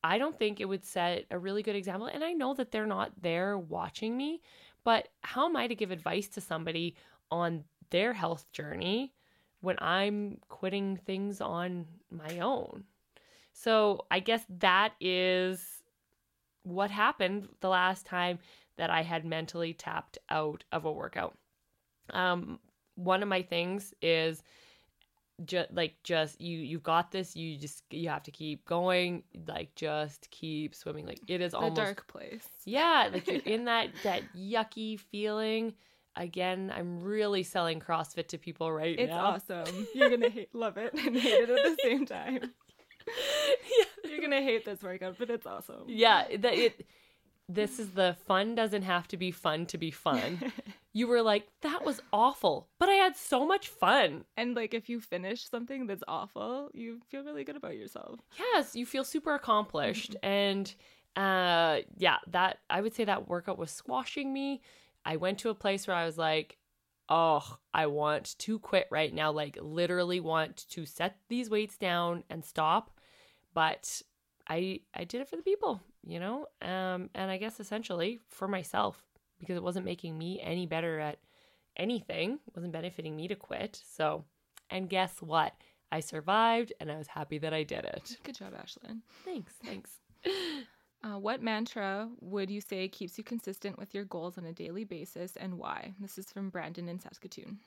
[0.03, 2.07] I don't think it would set a really good example.
[2.07, 4.41] And I know that they're not there watching me,
[4.83, 6.95] but how am I to give advice to somebody
[7.29, 9.13] on their health journey
[9.61, 12.83] when I'm quitting things on my own?
[13.53, 15.63] So I guess that is
[16.63, 18.39] what happened the last time
[18.77, 21.37] that I had mentally tapped out of a workout.
[22.09, 22.59] Um,
[22.97, 24.43] one of my things is
[25.45, 29.73] just like just you you've got this you just you have to keep going like
[29.75, 31.05] just keep swimming.
[31.05, 32.47] Like it is the almost dark place.
[32.65, 35.73] Yeah like you're in that that yucky feeling.
[36.15, 39.25] Again i'm really selling crossfit to people right it's now.
[39.25, 39.87] awesome.
[39.93, 42.39] You're gonna hate, love it and hate it at the same time.
[43.79, 44.11] Yeah.
[44.11, 45.83] you're gonna hate this workout but it's awesome.
[45.87, 46.87] Yeah that it
[47.49, 50.51] this is the fun doesn't have to be fun to be fun
[50.97, 54.25] you were like, that was awful, but I had so much fun.
[54.35, 58.19] And like, if you finish something that's awful, you feel really good about yourself.
[58.39, 60.15] Yes, you feel super accomplished.
[60.23, 60.73] and
[61.15, 64.63] uh, yeah, that I would say that workout was squashing me.
[65.05, 66.57] I went to a place where I was like,
[67.09, 69.31] oh, I want to quit right now.
[69.31, 72.99] Like, literally want to set these weights down and stop.
[73.53, 74.01] But
[74.49, 76.47] I I did it for the people, you know?
[76.61, 79.03] Um, and I guess essentially for myself
[79.39, 81.19] because it wasn't making me any better at
[81.75, 83.81] anything, it wasn't benefiting me to quit.
[83.95, 84.25] So,
[84.69, 85.53] and guess what?
[85.91, 88.17] I survived and I was happy that I did it.
[88.23, 89.01] Good job, Ashlyn.
[89.23, 89.53] Thanks.
[89.63, 89.91] Thanks.
[91.03, 94.83] Uh, what mantra would you say keeps you consistent with your goals on a daily
[94.83, 95.93] basis and why?
[95.99, 97.59] This is from Brandon in Saskatoon.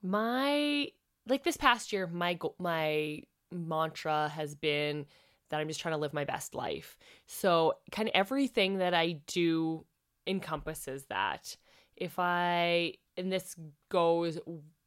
[0.00, 0.88] My
[1.26, 5.06] like this past year, my my mantra has been
[5.50, 6.96] that I'm just trying to live my best life.
[7.26, 9.84] So, kind of everything that I do
[10.26, 11.56] encompasses that.
[11.96, 13.56] If I, and this
[13.90, 14.38] goes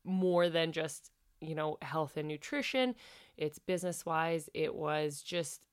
[0.04, 2.96] more than just, you know, health and nutrition,
[3.38, 5.68] it's business wise, it was just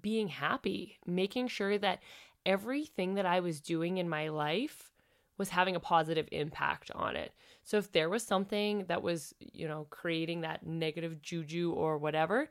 [0.00, 2.00] being happy, making sure that
[2.44, 4.92] everything that I was doing in my life
[5.38, 7.32] was having a positive impact on it.
[7.64, 12.50] So if there was something that was, you know, creating that negative juju or whatever,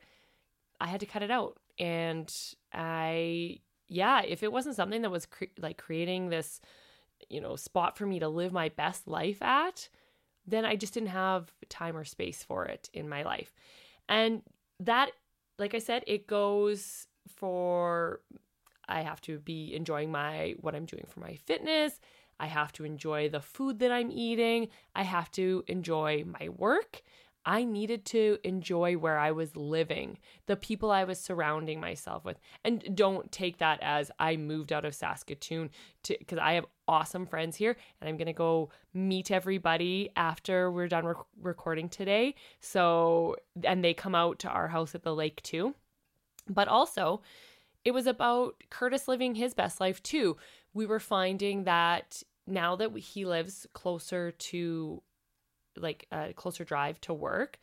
[0.80, 1.58] I had to cut it out.
[1.80, 2.34] And
[2.74, 3.60] I
[3.90, 6.60] yeah, if it wasn't something that was cre- like creating this,
[7.30, 9.88] you know, spot for me to live my best life at,
[10.46, 13.54] then I just didn't have time or space for it in my life.
[14.10, 14.42] And
[14.80, 15.12] that,
[15.58, 18.22] like I said, it goes for
[18.88, 22.00] I have to be enjoying my what I'm doing for my fitness.
[22.40, 24.70] I have to enjoy the food that I'm eating.
[24.96, 27.02] I have to enjoy my work.
[27.48, 32.38] I needed to enjoy where I was living, the people I was surrounding myself with.
[32.66, 35.70] And don't take that as I moved out of Saskatoon
[36.04, 40.70] to because I have awesome friends here and I'm going to go meet everybody after
[40.70, 42.36] we're done rec- recording today.
[42.60, 45.74] So, and they come out to our house at the lake too.
[46.50, 47.22] But also,
[47.86, 50.36] it was about Curtis living his best life too.
[50.74, 55.02] We were finding that now that he lives closer to
[55.80, 57.60] like a closer drive to work.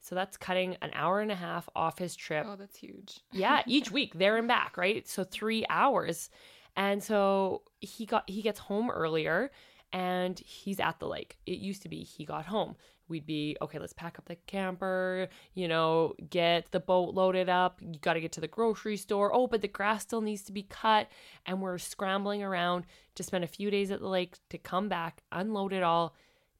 [0.00, 2.46] So that's cutting an hour and a half off his trip.
[2.48, 3.20] Oh, that's huge.
[3.32, 5.08] yeah, each week there and back, right?
[5.08, 6.30] So 3 hours.
[6.76, 9.50] And so he got he gets home earlier
[9.92, 11.38] and he's at the lake.
[11.46, 12.76] It used to be he got home.
[13.08, 17.80] We'd be, okay, let's pack up the camper, you know, get the boat loaded up.
[17.80, 19.32] You got to get to the grocery store.
[19.32, 21.08] Oh, but the grass still needs to be cut.
[21.46, 25.22] And we're scrambling around to spend a few days at the lake to come back,
[25.30, 26.16] unload it all.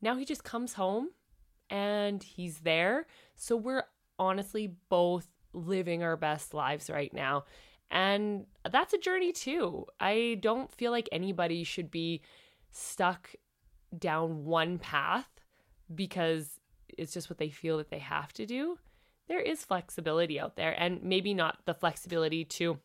[0.07, 1.09] Now he just comes home
[1.69, 3.09] and he's there.
[3.35, 3.83] So we're
[4.21, 7.43] honestly both living our best lives right now.
[7.91, 9.87] And that's a journey too.
[9.99, 12.21] I don't feel like anybody should be
[12.71, 13.35] stuck
[13.99, 15.29] down one path
[15.93, 16.61] because
[16.97, 18.79] it's just what they feel that they have to do.
[19.27, 22.79] There is flexibility out there, and maybe not the flexibility to,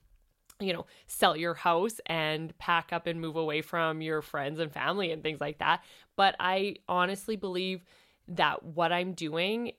[0.61, 4.71] you know, sell your house and pack up and move away from your friends and
[4.71, 5.83] family and things like that.
[6.15, 7.83] But I honestly believe
[8.27, 9.73] that what I'm doing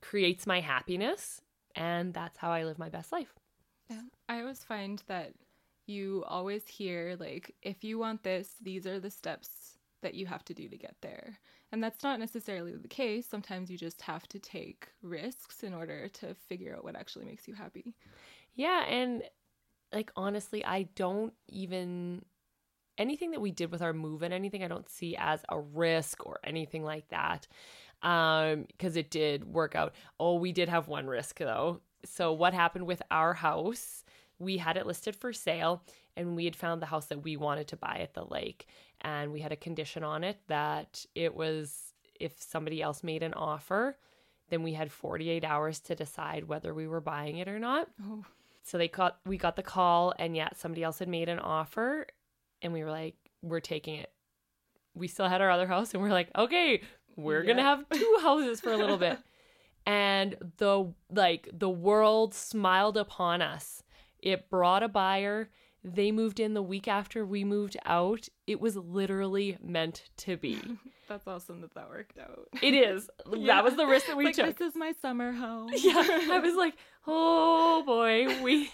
[0.00, 1.40] creates my happiness,
[1.74, 3.34] and that's how I live my best life.
[3.90, 4.02] Yeah.
[4.28, 5.32] I always find that
[5.86, 10.44] you always hear, like, if you want this, these are the steps that you have
[10.44, 11.38] to do to get there.
[11.72, 13.26] And that's not necessarily the case.
[13.26, 17.48] Sometimes you just have to take risks in order to figure out what actually makes
[17.48, 17.94] you happy.
[18.54, 18.84] Yeah.
[18.86, 19.24] And
[19.92, 22.22] like, honestly, I don't even
[22.98, 26.24] anything that we did with our move and anything I don't see as a risk
[26.24, 27.46] or anything like that.
[28.02, 29.94] Um, because it did work out.
[30.20, 31.80] Oh, we did have one risk though.
[32.04, 34.04] So what happened with our house?
[34.38, 35.82] We had it listed for sale
[36.16, 38.66] and we had found the house that we wanted to buy at the lake.
[39.00, 43.34] And we had a condition on it that it was if somebody else made an
[43.34, 43.98] offer,
[44.48, 47.88] then we had 48 hours to decide whether we were buying it or not.
[48.02, 48.24] Oh.
[48.66, 52.06] So they got we got the call and yet somebody else had made an offer
[52.62, 54.10] and we were like, we're taking it.
[54.92, 56.82] We still had our other house and we're like, okay,
[57.14, 57.52] we're Yeah.
[57.52, 59.18] gonna have two houses for a little bit.
[59.86, 63.84] And the like the world smiled upon us.
[64.18, 65.48] It brought a buyer.
[65.84, 68.28] They moved in the week after we moved out.
[68.46, 70.60] It was literally meant to be.
[71.08, 72.48] That's awesome that that worked out.
[72.60, 73.08] It is.
[73.30, 73.46] Yeah.
[73.56, 74.58] That was the risk that we like, took.
[74.58, 75.70] this is my summer home.
[75.76, 76.74] yeah, I was like,
[77.06, 78.70] oh boy, we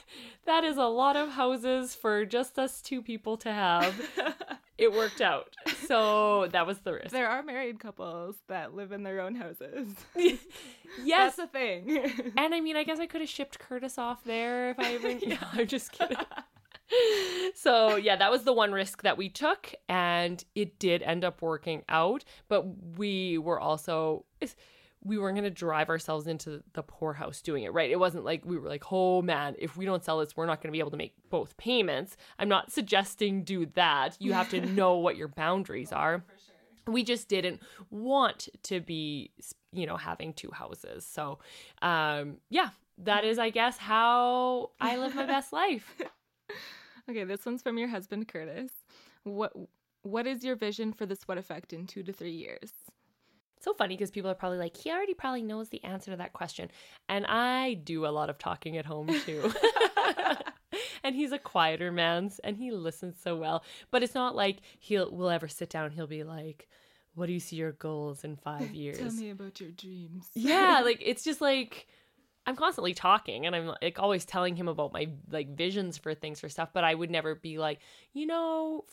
[0.47, 3.95] that is a lot of houses for just us two people to have.
[4.79, 5.55] It worked out.
[5.87, 7.11] So that was the risk.
[7.11, 9.89] there are married couples that live in their own houses.
[10.17, 10.39] yes.
[11.37, 12.33] That's a thing.
[12.37, 15.27] And I mean, I guess I could have shipped Curtis off there if I ever.
[15.27, 16.17] No, I'm just kidding.
[17.55, 21.43] so yeah, that was the one risk that we took, and it did end up
[21.43, 22.25] working out.
[22.49, 22.65] But
[22.97, 24.25] we were also
[25.05, 27.91] we weren't going to drive ourselves into the poorhouse doing it right.
[27.91, 30.61] It wasn't like we were like, oh man, if we don't sell this, we're not
[30.61, 32.17] going to be able to make both payments.
[32.39, 34.17] I'm not suggesting do that.
[34.21, 36.25] You have to know what your boundaries are
[36.87, 39.31] we just didn't want to be
[39.73, 41.39] you know having two houses so
[41.81, 45.95] um yeah that is i guess how i live my best life
[47.11, 48.71] okay, this one's from your husband Curtis.
[49.25, 49.53] What
[50.03, 52.73] what is your vision for the sweat effect in 2 to 3 years?
[53.61, 56.33] so funny because people are probably like he already probably knows the answer to that
[56.33, 56.69] question
[57.09, 59.53] and i do a lot of talking at home too
[61.05, 65.11] and he's a quieter man and he listens so well but it's not like he'll
[65.11, 66.69] will ever sit down he'll be like
[67.15, 70.29] what do you see your goals in five years Tell me about your dreams.
[70.35, 71.87] yeah like it's just like
[72.47, 76.41] i'm constantly talking and i'm like always telling him about my like visions for things
[76.41, 77.81] for stuff but i would never be like
[78.13, 78.85] you know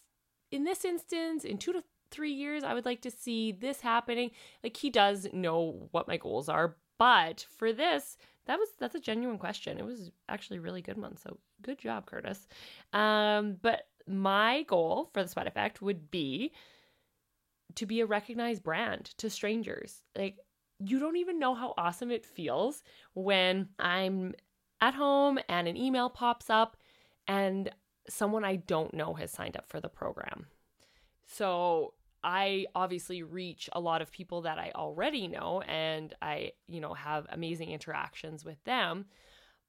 [0.52, 4.32] in this instance in two to three years i would like to see this happening.
[4.64, 9.00] Like he does know what my goals are but for this that was that's a
[9.00, 9.78] genuine question.
[9.78, 12.48] It was actually a really good one so good job curtis.
[12.94, 16.52] Um but my goal for the sweat effect would be
[17.76, 20.02] to be a recognized brand to strangers.
[20.18, 20.38] Like
[20.80, 24.34] you don't even know how awesome it feels when I'm
[24.82, 26.78] at home and an email pops up
[27.28, 27.70] and
[28.08, 30.48] someone I don't know has signed up for the program.
[31.26, 36.82] So I obviously reach a lot of people that I already know and I, you
[36.82, 39.06] know, have amazing interactions with them.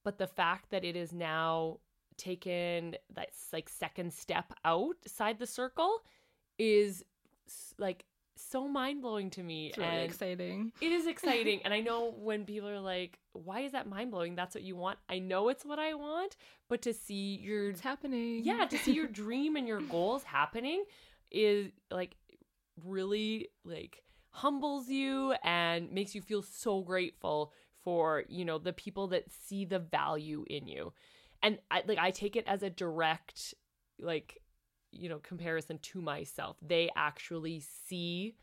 [0.05, 1.79] But the fact that it is now
[2.17, 6.03] taken that like second step outside the circle
[6.59, 7.05] is
[7.79, 8.05] like
[8.41, 9.69] so mind blowing to me.
[9.69, 10.73] It's really and exciting.
[10.81, 11.61] it is exciting.
[11.65, 14.35] and I know when people are like, why is that mind blowing?
[14.35, 14.99] That's what you want.
[15.09, 16.37] I know it's what I want,
[16.69, 18.45] but to see your It's happening.
[18.45, 20.85] yeah, to see your dream and your goals happening
[21.31, 22.17] is like
[22.85, 29.09] really like humbles you and makes you feel so grateful for, you know, the people
[29.09, 30.93] that see the value in you.
[31.43, 33.55] And I like I take it as a direct
[33.99, 34.39] like
[34.93, 36.57] you know comparison to myself.
[36.63, 38.35] They actually see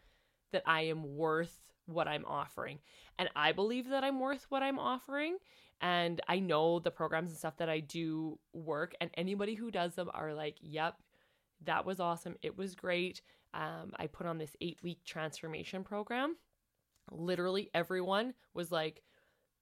[0.52, 2.80] that I am worth what I'm offering.
[3.20, 5.38] And I believe that I'm worth what I'm offering.
[5.82, 8.96] And I know the programs and stuff that I do work.
[9.00, 10.96] And anybody who does them are like, yep,
[11.66, 12.36] that was awesome.
[12.42, 13.22] It was great.
[13.54, 16.36] um, I put on this eight week transformation program.
[17.12, 19.02] Literally everyone was like,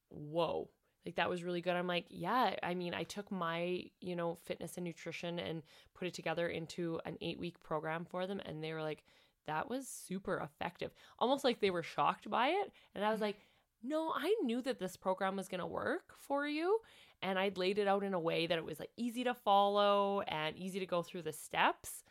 [0.10, 0.70] whoa,
[1.06, 1.76] like that was really good.
[1.76, 5.62] I'm like, yeah, I mean, I took my, you know, fitness and nutrition and
[5.94, 8.42] put it together into an eight week program for them.
[8.46, 9.04] And they were like,
[9.46, 10.92] that was super effective.
[11.20, 12.72] Almost like they were shocked by it.
[12.96, 13.38] And I was like,
[13.84, 16.80] no, I knew that this program was going to work for you.
[17.22, 20.22] And I'd laid it out in a way that it was like easy to follow
[20.22, 22.04] and easy to go through the steps.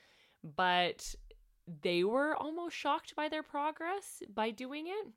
[0.56, 1.14] But
[1.82, 5.08] they were almost shocked by their progress by doing it.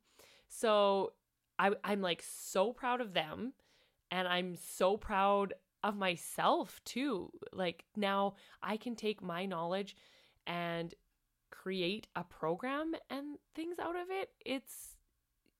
[0.48, 1.12] So
[1.58, 3.52] I, I'm like so proud of them.
[4.10, 5.54] And I'm so proud
[5.84, 7.30] of myself too.
[7.52, 9.96] Like now I can take my knowledge
[10.46, 10.94] and
[11.50, 14.30] create a program and things out of it.
[14.44, 14.96] It's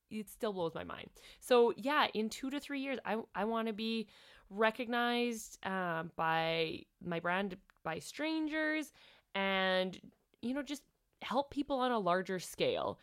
[0.09, 1.09] it still blows my mind.
[1.39, 4.07] So yeah, in two to three years, I I want to be
[4.49, 8.91] recognized um, by my brand by strangers
[9.35, 9.99] and
[10.41, 10.83] you know just
[11.21, 12.99] help people on a larger scale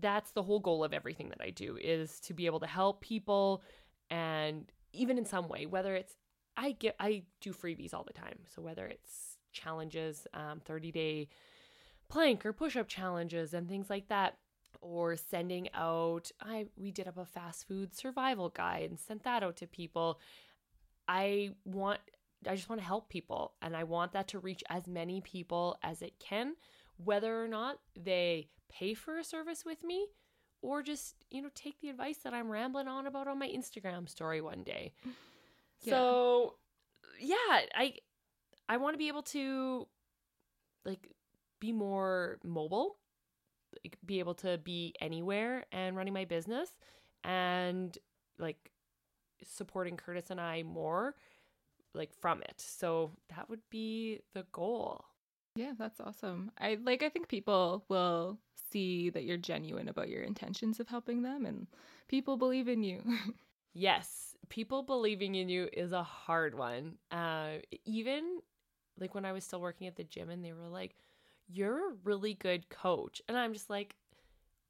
[0.00, 3.00] that's the whole goal of everything that i do is to be able to help
[3.00, 3.62] people
[4.10, 6.14] and even in some way whether it's
[6.56, 8.38] i get i do freebies all the time.
[8.54, 11.28] So whether it's challenges um, 30 day
[12.08, 14.36] plank or push-up challenges and things like that
[14.80, 19.42] or sending out i we did up a fast food survival guide and sent that
[19.42, 20.20] out to people.
[21.08, 22.00] I want
[22.48, 25.78] i just want to help people and i want that to reach as many people
[25.82, 26.54] as it can.
[26.98, 30.08] Whether or not they pay for a service with me
[30.62, 34.08] or just, you know, take the advice that I'm rambling on about on my Instagram
[34.08, 34.92] story one day.
[35.82, 35.90] Yeah.
[35.90, 36.54] So,
[37.20, 37.36] yeah,
[37.74, 37.96] I
[38.66, 39.86] I want to be able to
[40.86, 41.10] like
[41.60, 42.96] be more mobile,
[43.84, 46.70] like be able to be anywhere and running my business
[47.24, 47.96] and
[48.38, 48.70] like
[49.42, 51.14] supporting Curtis and I more
[51.94, 52.54] like from it.
[52.56, 55.04] So that would be the goal.
[55.54, 56.52] Yeah, that's awesome.
[56.58, 58.38] I like I think people will
[58.70, 61.66] see that you're genuine about your intentions of helping them and
[62.08, 63.02] people believe in you.
[63.74, 66.96] yes, people believing in you is a hard one.
[67.10, 68.40] Uh even
[68.98, 70.96] like when I was still working at the gym and they were like,
[71.48, 73.96] "You're a really good coach." And I'm just like,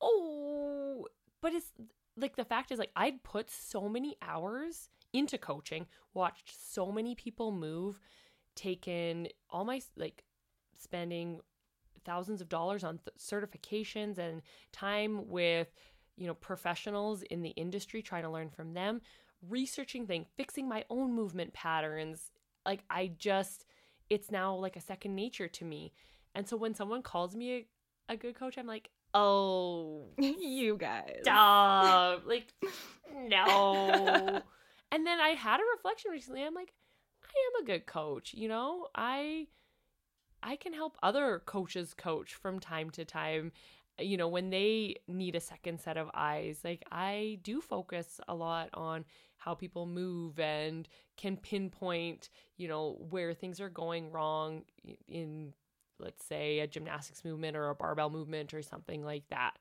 [0.01, 1.07] "Oh,
[1.41, 1.73] but it's
[2.17, 7.15] like the fact is like I'd put so many hours into coaching, watched so many
[7.15, 8.01] people move,
[8.55, 10.25] taken all my like
[10.77, 11.41] spending
[12.07, 14.41] thousands of dollars on th- certifications and
[14.73, 15.69] time with
[16.17, 19.03] you know professionals in the industry trying to learn from them.
[19.47, 22.31] Researching things fixing my own movement patterns.
[22.65, 23.67] Like i just
[24.09, 25.93] it's now like a second nature to me.
[26.35, 27.53] And so when someone calls me
[28.09, 31.19] a, a good coach i'm like oh you guys.
[31.23, 32.23] stop.
[32.27, 32.47] Like
[33.15, 34.41] no.
[34.93, 36.43] And then i had a reflection recently.
[36.43, 36.73] I'm like
[37.25, 38.87] i am a good coach you know?
[38.95, 39.49] I
[40.47, 43.51] I can help other coaches coach from time to time.
[43.99, 48.35] You know, when they need a second set of eyes, like I do focus a
[48.35, 49.05] lot on
[49.39, 54.63] how people move and can pinpoint, you know, where things are going wrong
[55.09, 55.53] in,
[55.99, 59.59] let's say, a gymnastics movement or a barbell movement or something like that.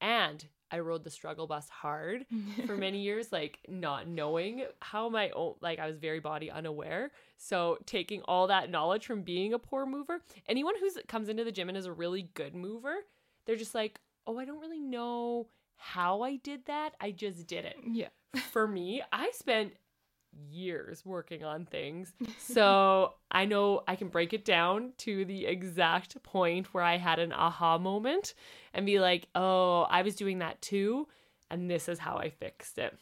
[0.00, 2.26] And I rode the struggle bus hard
[2.66, 7.10] for many years, like not knowing how my own, like I was very body unaware.
[7.36, 11.52] So taking all that knowledge from being a poor mover, anyone who comes into the
[11.52, 12.96] gym and is a really good mover,
[13.46, 16.94] they're just like, oh, I don't really know how I did that.
[17.00, 17.76] I just did it.
[17.90, 18.08] Yeah.
[18.52, 19.72] For me, I spent
[20.50, 22.12] years working on things.
[22.38, 27.18] So I know I can break it down to the exact point where I had
[27.18, 28.34] an aha moment
[28.74, 31.08] and be like, oh, I was doing that too.
[31.50, 32.96] And this is how I fixed it.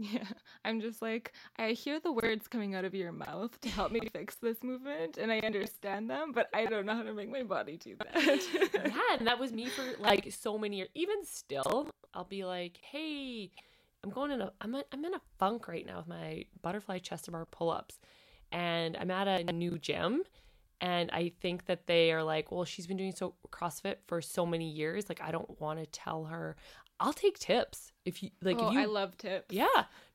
[0.00, 0.24] Yeah,
[0.64, 4.00] I'm just like, I hear the words coming out of your mouth to help me
[4.14, 7.42] fix this movement, and I understand them, but I don't know how to make my
[7.42, 8.40] body do that.
[8.72, 10.88] yeah, and that was me for like so many years.
[10.94, 13.50] Even still, I'll be like, hey,
[14.02, 16.98] I'm going in a I'm a, I'm in a funk right now with my butterfly
[16.98, 18.00] chest bar pull-ups
[18.52, 20.22] and I'm at a new gym
[20.80, 24.46] and I think that they are like, well, she's been doing so CrossFit for so
[24.46, 26.56] many years, like I don't want to tell her.
[26.98, 28.56] I'll take tips if you like.
[28.58, 29.54] Oh, if you, I love tips.
[29.54, 29.66] Yeah,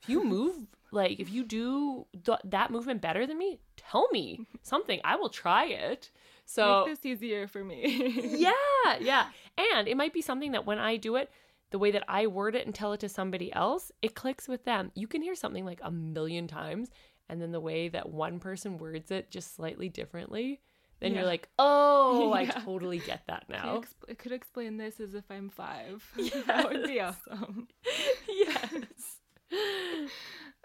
[0.02, 0.56] if you move
[0.92, 5.00] like if you do th- that movement better than me, tell me something.
[5.04, 6.10] I will try it.
[6.44, 8.12] So make this easier for me.
[8.38, 9.26] yeah, yeah,
[9.74, 11.30] and it might be something that when I do it,
[11.76, 14.64] the way that I word it and tell it to somebody else, it clicks with
[14.64, 14.90] them.
[14.94, 16.88] You can hear something like a million times,
[17.28, 20.62] and then the way that one person words it just slightly differently,
[21.00, 21.18] then yeah.
[21.18, 22.40] you're like, oh, yeah.
[22.40, 23.82] I totally get that now.
[24.08, 26.02] I could explain this as if I'm five.
[26.16, 26.32] Yes.
[26.46, 27.68] that would be awesome.
[28.26, 29.18] yes.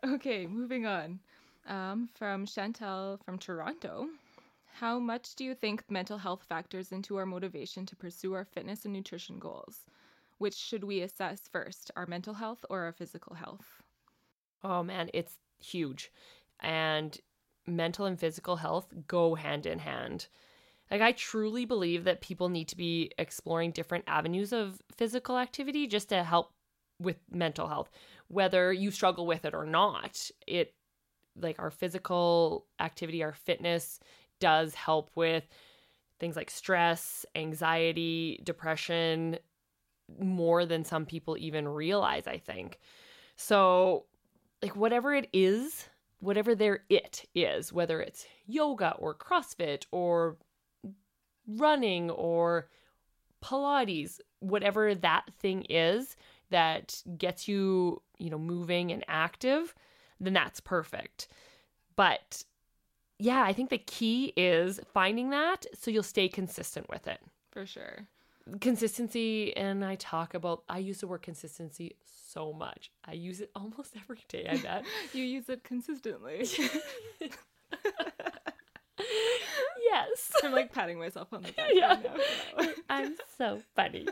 [0.07, 1.19] okay, moving on.
[1.67, 4.07] Um, from Chantel from Toronto.
[4.75, 8.85] How much do you think mental health factors into our motivation to pursue our fitness
[8.85, 9.81] and nutrition goals?
[10.41, 13.83] Which should we assess first, our mental health or our physical health?
[14.63, 16.11] Oh man, it's huge.
[16.59, 17.19] And
[17.67, 20.27] mental and physical health go hand in hand.
[20.89, 25.87] Like, I truly believe that people need to be exploring different avenues of physical activity
[25.87, 26.53] just to help
[26.99, 27.91] with mental health,
[28.27, 30.29] whether you struggle with it or not.
[30.47, 30.73] It,
[31.35, 33.99] like, our physical activity, our fitness
[34.39, 35.47] does help with
[36.19, 39.37] things like stress, anxiety, depression,
[40.19, 42.79] more than some people even realize, I think.
[43.35, 44.05] So,
[44.61, 45.87] like, whatever it is,
[46.19, 50.37] whatever their it is, whether it's yoga or CrossFit or
[51.47, 52.69] running or
[53.43, 56.15] Pilates, whatever that thing is
[56.51, 59.73] that gets you, you know, moving and active,
[60.19, 61.27] then that's perfect.
[61.95, 62.43] But
[63.17, 67.19] yeah, I think the key is finding that so you'll stay consistent with it.
[67.51, 68.07] For sure.
[68.59, 71.95] Consistency, and I talk about, I use the word consistency
[72.31, 72.91] so much.
[73.05, 74.83] I use it almost every day, I bet.
[75.13, 76.47] you use it consistently.
[78.99, 80.31] yes.
[80.43, 81.69] I'm like patting myself on the back.
[81.73, 81.99] Yeah.
[82.57, 82.75] Right.
[82.89, 84.07] I'm so funny.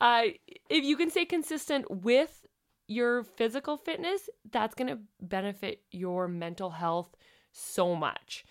[0.00, 0.22] uh,
[0.68, 2.46] if you can stay consistent with
[2.88, 7.16] your physical fitness, that's going to benefit your mental health
[7.52, 8.44] so much.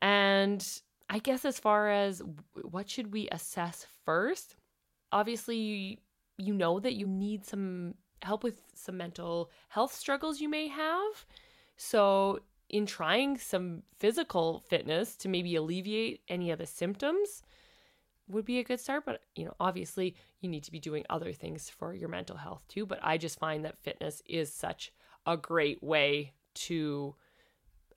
[0.00, 0.66] And
[1.08, 2.22] I guess as far as
[2.62, 4.56] what should we assess first,
[5.12, 6.00] obviously
[6.38, 11.24] you know that you need some help with some mental health struggles you may have.
[11.76, 17.42] So in trying some physical fitness to maybe alleviate any of the symptoms
[18.28, 21.32] would be a good start but you know obviously you need to be doing other
[21.32, 24.92] things for your mental health too but i just find that fitness is such
[25.26, 27.14] a great way to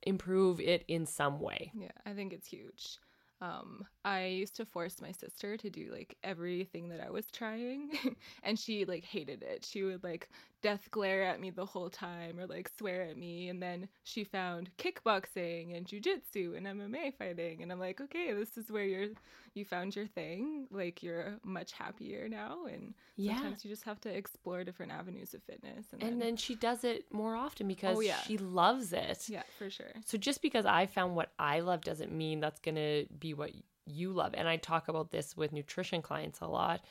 [0.10, 2.98] improve it in some way Yeah, I think it's huge.
[3.42, 7.92] Um, I used to force my sister to do like everything that I was trying,
[8.44, 9.64] and she like hated it.
[9.64, 10.30] She would like
[10.62, 13.50] death glare at me the whole time or like swear at me.
[13.50, 18.58] And then she found kickboxing and jujitsu and MMA fighting, and I'm like, okay, this
[18.58, 19.10] is where you're
[19.54, 20.66] you found your thing.
[20.72, 25.34] Like you're much happier now, and yeah sometimes you just have to explore different avenues
[25.36, 25.86] of fitness.
[25.92, 28.18] And, and then, then she does it more often because Oh, yeah.
[28.26, 29.92] she loves it yeah, for sure.
[30.06, 33.52] So just because I found what I love doesn't mean that's going to be what
[33.90, 34.34] you love.
[34.36, 36.82] And I talk about this with nutrition clients a lot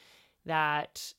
[0.47, 1.13] that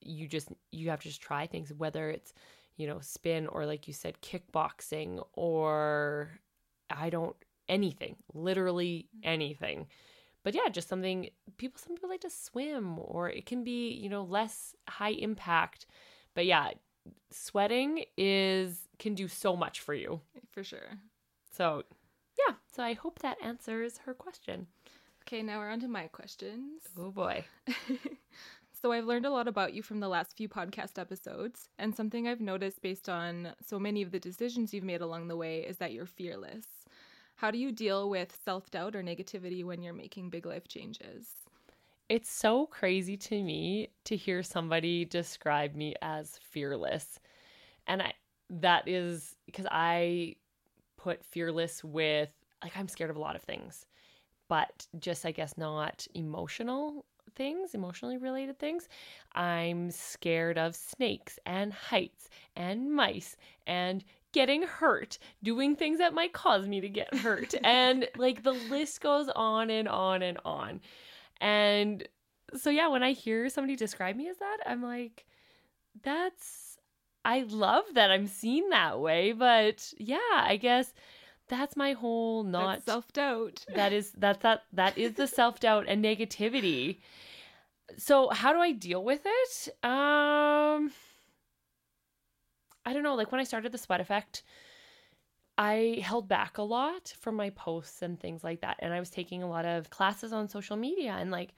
[0.00, 2.34] you just you have to just try things whether it's,
[2.76, 6.30] you know, spin or like you said kickboxing or
[6.90, 7.36] I don't
[7.68, 9.28] anything, literally mm-hmm.
[9.28, 9.86] anything.
[10.42, 14.08] But yeah, just something people some people like to swim or it can be, you
[14.08, 15.86] know, less high impact.
[16.34, 16.70] But yeah,
[17.30, 20.20] sweating is can do so much for you.
[20.50, 20.98] For sure.
[21.50, 21.84] So,
[22.38, 22.56] yeah.
[22.74, 24.66] So I hope that answers her question.
[25.26, 26.82] Okay, now we're on to my questions.
[26.98, 27.46] Oh boy.
[28.82, 32.28] so I've learned a lot about you from the last few podcast episodes, and something
[32.28, 35.78] I've noticed based on so many of the decisions you've made along the way is
[35.78, 36.66] that you're fearless.
[37.36, 41.28] How do you deal with self-doubt or negativity when you're making big life changes?
[42.10, 47.18] It's so crazy to me to hear somebody describe me as fearless.
[47.86, 48.12] And I
[48.50, 50.36] that is because I
[50.98, 52.28] put fearless with
[52.62, 53.86] like I'm scared of a lot of things,
[54.48, 58.88] but just I guess not emotional things, emotionally related things.
[59.34, 63.36] I'm scared of snakes and heights and mice
[63.66, 67.54] and getting hurt, doing things that might cause me to get hurt.
[67.64, 70.80] and like the list goes on and on and on.
[71.40, 72.06] And
[72.56, 75.26] so yeah, when I hear somebody describe me as that, I'm like
[76.02, 76.76] that's
[77.24, 80.92] I love that I'm seen that way, but yeah, I guess
[81.54, 83.64] that's my whole not self-doubt.
[83.74, 86.98] that is that's that that is the self-doubt and negativity.
[87.98, 89.68] So how do I deal with it?
[89.82, 90.92] Um
[92.86, 94.42] I don't know, like when I started the sweat effect,
[95.56, 98.76] I held back a lot from my posts and things like that.
[98.80, 101.54] And I was taking a lot of classes on social media and like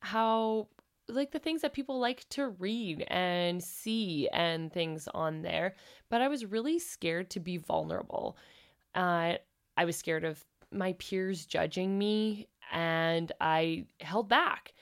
[0.00, 0.68] how
[1.08, 5.74] like the things that people like to read and see and things on there.
[6.10, 8.36] But I was really scared to be vulnerable.
[8.94, 9.34] Uh,
[9.76, 14.72] I was scared of my peers judging me and I held back.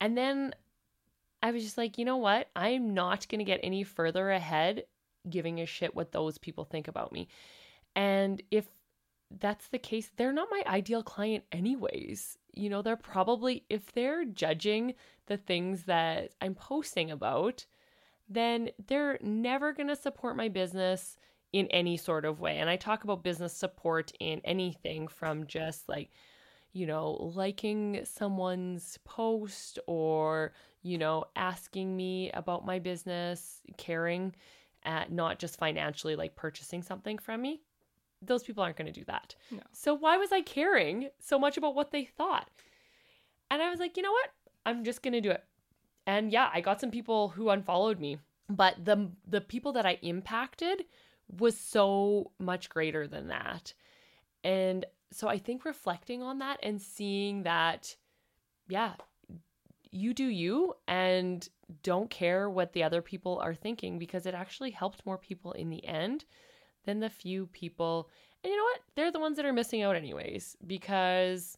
[0.00, 0.54] And then
[1.42, 2.48] I was just like, you know what?
[2.56, 4.84] I'm not going to get any further ahead
[5.28, 7.28] giving a shit what those people think about me.
[7.96, 8.66] And if
[9.40, 12.38] that's the case, they're not my ideal client, anyways.
[12.52, 14.94] You know, they're probably, if they're judging
[15.26, 17.66] the things that I'm posting about,
[18.28, 21.16] then they're never going to support my business
[21.54, 22.58] in any sort of way.
[22.58, 26.10] And I talk about business support in anything from just like,
[26.72, 30.52] you know, liking someone's post or,
[30.82, 34.34] you know, asking me about my business, caring,
[34.82, 37.62] at not just financially, like purchasing something from me.
[38.20, 39.36] Those people aren't going to do that.
[39.52, 39.60] No.
[39.70, 42.50] So why was I caring so much about what they thought?
[43.48, 44.30] And I was like, you know what?
[44.66, 45.44] I'm just going to do it.
[46.04, 48.18] And yeah, I got some people who unfollowed me,
[48.50, 50.86] but the the people that I impacted
[51.28, 53.74] was so much greater than that.
[54.42, 57.96] And so I think reflecting on that and seeing that,
[58.68, 58.94] yeah,
[59.90, 61.48] you do you and
[61.82, 65.70] don't care what the other people are thinking because it actually helped more people in
[65.70, 66.24] the end
[66.84, 68.10] than the few people.
[68.42, 68.80] And you know what?
[68.94, 71.56] They're the ones that are missing out, anyways, because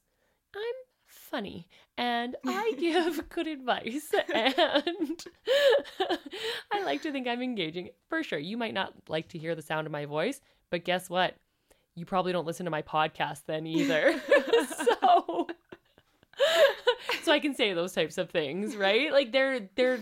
[0.54, 0.85] I'm
[1.30, 1.68] funny
[1.98, 5.24] and I give good advice and
[6.72, 7.90] I like to think I'm engaging.
[8.08, 11.10] For sure, you might not like to hear the sound of my voice, but guess
[11.10, 11.34] what?
[11.94, 14.20] You probably don't listen to my podcast then either.
[14.84, 15.46] so
[17.22, 19.10] so I can say those types of things, right?
[19.10, 20.00] Like they're they're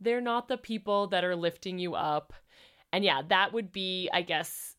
[0.00, 2.32] they're not the people that are lifting you up.
[2.92, 4.74] And yeah, that would be I guess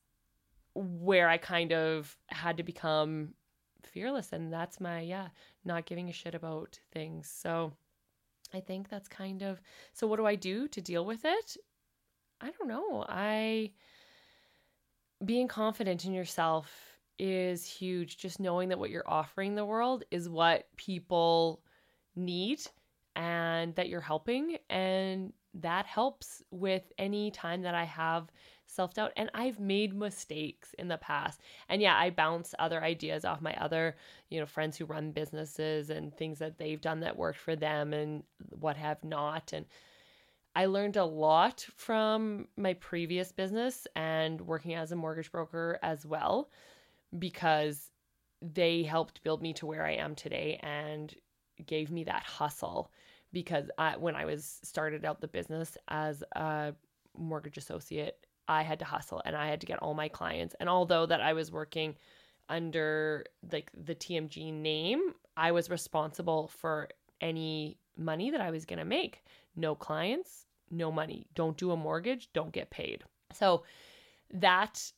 [0.75, 3.33] where I kind of had to become
[3.85, 5.27] fearless and that's my yeah
[5.65, 7.29] not giving a shit about things.
[7.29, 7.73] So
[8.55, 9.59] i think that's kind of
[9.93, 11.57] so what do i do to deal with it?
[12.41, 13.05] I don't know.
[13.07, 13.71] I
[15.23, 16.69] being confident in yourself
[17.17, 18.17] is huge.
[18.17, 21.61] Just knowing that what you're offering the world is what people
[22.15, 22.61] need
[23.15, 24.57] and that you're helping.
[24.69, 28.31] And that helps with any time that i have
[28.73, 29.11] self doubt.
[29.15, 31.41] And I've made mistakes in the past.
[31.69, 33.95] And yeah, I bounce other ideas off my other,
[34.29, 37.93] you know, friends who run businesses and things that they've done that worked for them
[37.93, 39.53] and what have not.
[39.53, 39.65] And
[40.55, 46.05] I learned a lot from my previous business and working as a mortgage broker as
[46.05, 46.49] well
[47.17, 47.89] because
[48.41, 51.13] they helped build me to where I am today and
[51.65, 52.91] gave me that hustle
[53.31, 56.73] because I, when I was started out the business as a
[57.17, 60.55] mortgage associate I had to hustle and I had to get all my clients.
[60.59, 61.95] And although that I was working
[62.49, 66.89] under like the TMG name, I was responsible for
[67.21, 69.23] any money that I was going to make.
[69.55, 71.27] No clients, no money.
[71.35, 73.03] Don't do a mortgage, don't get paid.
[73.33, 73.63] So
[74.33, 74.91] that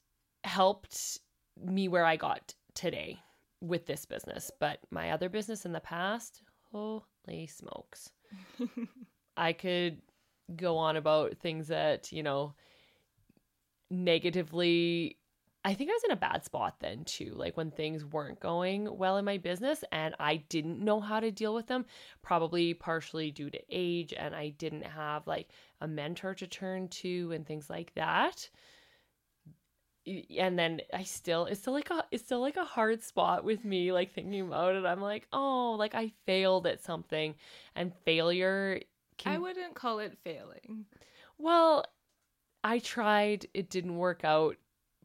[0.43, 1.19] helped
[1.63, 3.19] me where I got today
[3.61, 4.51] with this business.
[4.59, 6.41] But my other business in the past,
[6.71, 8.11] holy smokes.
[9.37, 10.01] I could
[10.55, 12.53] go on about things that, you know,
[13.89, 15.17] negatively
[15.65, 18.99] I think I was in a bad spot then too, like when things weren't going
[18.99, 21.87] well in my business and I didn't know how to deal with them,
[22.21, 25.49] probably partially due to age and I didn't have like
[25.81, 28.47] a mentor to turn to and things like that.
[30.37, 33.65] And then I still it's still like a it's still like a hard spot with
[33.65, 34.85] me like thinking about it.
[34.85, 37.33] I'm like, "Oh, like I failed at something."
[37.75, 38.81] And failure
[39.17, 40.85] can I wouldn't call it failing.
[41.39, 41.85] Well,
[42.65, 44.57] I tried, it didn't work out.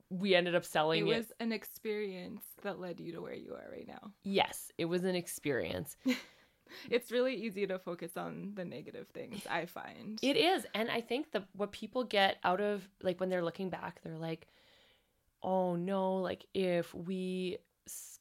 [0.09, 1.11] We ended up selling it.
[1.11, 4.13] It was an experience that led you to where you are right now.
[4.25, 5.99] Yes, it was an experience.
[6.91, 10.19] it's really easy to focus on the negative things, I find.
[10.23, 10.67] It is.
[10.75, 14.17] And I think the what people get out of like when they're looking back, they're
[14.17, 14.49] like,
[15.43, 17.59] "Oh no, like if we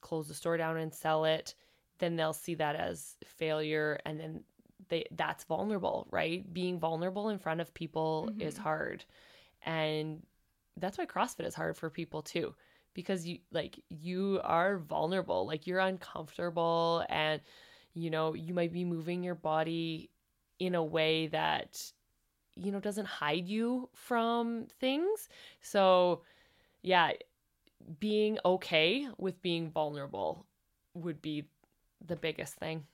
[0.01, 1.55] close the store down and sell it,
[1.99, 4.43] then they'll see that as failure and then
[4.89, 6.51] they that's vulnerable, right?
[6.53, 8.41] Being vulnerable in front of people mm-hmm.
[8.41, 9.05] is hard
[9.65, 10.21] and
[10.77, 12.53] that's why CrossFit is hard for people too
[12.93, 17.41] because you like you are vulnerable like you're uncomfortable and
[17.93, 20.09] you know you might be moving your body
[20.59, 21.81] in a way that
[22.55, 25.29] you know doesn't hide you from things.
[25.61, 26.23] So
[26.81, 27.11] yeah
[27.99, 30.45] being okay with being vulnerable
[30.93, 31.45] would be
[32.05, 32.85] the biggest thing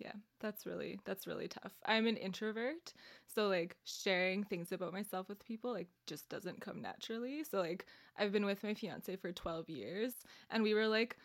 [0.00, 1.72] yeah, that's really that's really tough.
[1.84, 2.92] I'm an introvert,
[3.26, 7.44] so like sharing things about myself with people like just doesn't come naturally.
[7.44, 7.86] So like
[8.16, 10.14] I've been with my fiance for 12 years
[10.48, 11.16] and we were like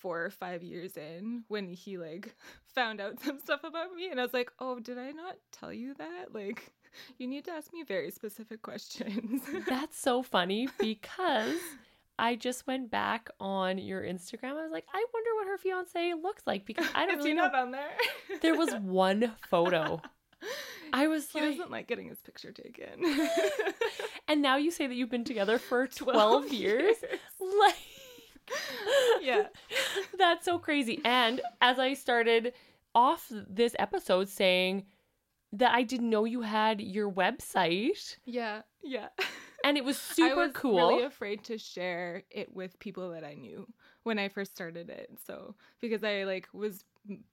[0.00, 2.34] 4 or 5 years in when he like
[2.74, 5.72] found out some stuff about me and I was like, "Oh, did I not tell
[5.72, 6.72] you that?" Like
[7.18, 9.42] you need to ask me very specific questions.
[9.68, 11.60] That's so funny because
[12.18, 14.50] I just went back on your Instagram.
[14.56, 17.34] I was like, I wonder what her fiance looks like because I don't Is really
[17.34, 17.50] know.
[17.52, 17.90] on there?
[18.42, 20.00] there was one photo.
[20.92, 23.04] I was he like, doesn't like getting his picture taken.
[24.28, 26.82] and now you say that you've been together for 12, 12 years?
[26.82, 26.96] years.
[27.58, 27.74] Like
[29.22, 29.46] Yeah.
[30.18, 31.00] That's so crazy.
[31.04, 32.52] And as I started
[32.94, 34.84] off this episode saying
[35.52, 38.16] that I didn't know you had your website.
[38.24, 38.62] Yeah.
[38.82, 39.08] Yeah.
[39.64, 40.40] And it was super cool.
[40.40, 40.76] I was cool.
[40.76, 43.66] really afraid to share it with people that I knew
[44.04, 45.10] when I first started it.
[45.26, 46.84] So because I like was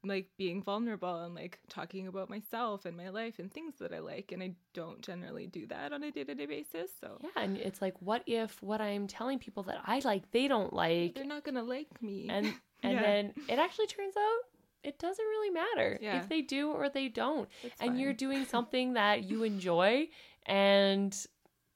[0.03, 3.99] like being vulnerable and like talking about myself and my life and things that I
[3.99, 6.89] like, and I don't generally do that on a day to day basis.
[6.99, 10.47] So yeah, and it's like, what if what I'm telling people that I like, they
[10.47, 12.27] don't like, they're not gonna like me.
[12.29, 12.45] and
[12.83, 13.01] and Yeah.
[13.01, 14.39] then it actually turns out
[14.83, 16.17] it doesn't really matter Yeah.
[16.17, 20.09] if they do or they don't, It's and you're doing something that you enjoy,
[20.45, 21.15] and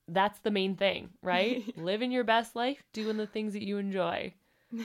[0.08, 1.64] that's the main thing, right?
[1.78, 4.34] Living your best life, doing the things that you enjoy.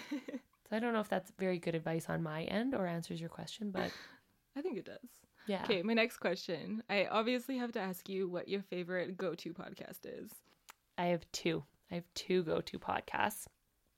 [0.71, 3.29] So I don't know if that's very good advice on my end or answers your
[3.29, 3.91] question, but
[4.57, 5.11] I think it does.
[5.49, 5.63] yeah.
[5.65, 6.81] Okay, my next question.
[6.89, 10.31] I obviously have to ask you what your favorite go to podcast is.
[10.97, 11.65] I have two.
[11.91, 13.47] I have two go-to podcasts.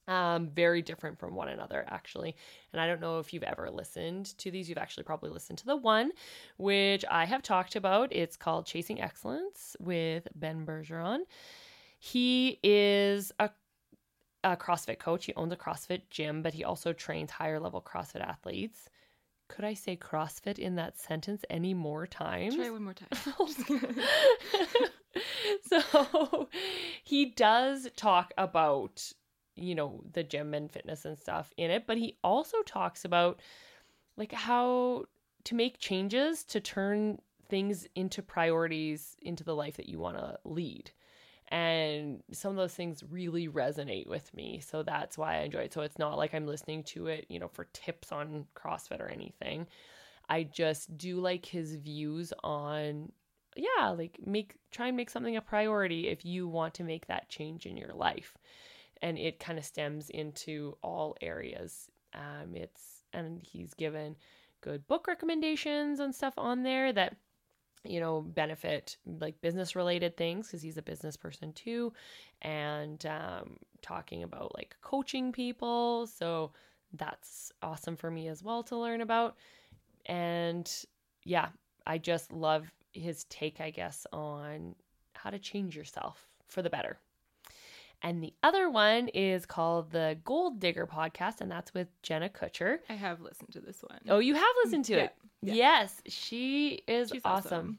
[0.09, 2.34] Um, very different from one another, actually.
[2.72, 4.68] And I don't know if you've ever listened to these.
[4.68, 6.11] You've actually probably listened to the one
[6.57, 8.12] which I have talked about.
[8.12, 11.20] It's called Chasing Excellence with Ben Bergeron.
[11.98, 13.50] He is a
[14.44, 15.26] a CrossFit coach.
[15.26, 18.88] He owns a CrossFit gym, but he also trains higher level CrossFit athletes.
[19.48, 22.57] Could I say CrossFit in that sentence any more times?
[22.57, 23.09] Try one more time.
[25.62, 26.48] so
[27.05, 29.12] he does talk about
[29.55, 33.40] you know the gym and fitness and stuff in it but he also talks about
[34.16, 35.05] like how
[35.44, 40.38] to make changes to turn things into priorities into the life that you want to
[40.44, 40.90] lead.
[41.48, 45.74] And some of those things really resonate with me so that's why i enjoy it.
[45.74, 49.09] So it's not like i'm listening to it you know for tips on crossfit or
[49.09, 49.66] anything.
[50.28, 53.12] I just do like his views on
[53.55, 57.28] yeah, like make try and make something a priority if you want to make that
[57.28, 58.34] change in your life.
[59.03, 61.90] And it kind of stems into all areas.
[62.14, 64.16] Um, it's and he's given
[64.61, 67.16] good book recommendations and stuff on there that
[67.84, 71.92] you know benefit like business related things because he's a business person too
[72.42, 76.07] and um, talking about like coaching people.
[76.07, 76.53] So
[76.94, 79.36] that's awesome for me as well to learn about.
[80.07, 80.70] And
[81.24, 81.48] yeah
[81.86, 84.74] i just love his take i guess on
[85.14, 86.98] how to change yourself for the better
[88.03, 92.78] and the other one is called the goal digger podcast and that's with jenna kutcher
[92.88, 94.00] I have listened to this one.
[94.09, 95.55] oh you have listened to Yeah, it yeah.
[95.55, 97.24] yes she is awesome.
[97.24, 97.78] awesome.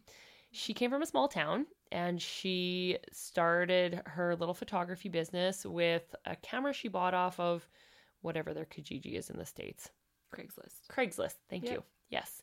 [0.52, 6.36] she came from a small town and she started her little photography business with a
[6.38, 7.68] camera she bought off of
[8.22, 9.90] whatever their kijiji is in the states
[10.34, 10.88] Craigslist.
[10.90, 11.36] Craigslist.
[11.48, 11.74] Thank Yep.
[11.74, 11.84] you.
[12.10, 12.42] Yes.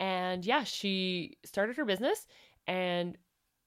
[0.00, 2.26] And yeah, she started her business
[2.66, 3.16] and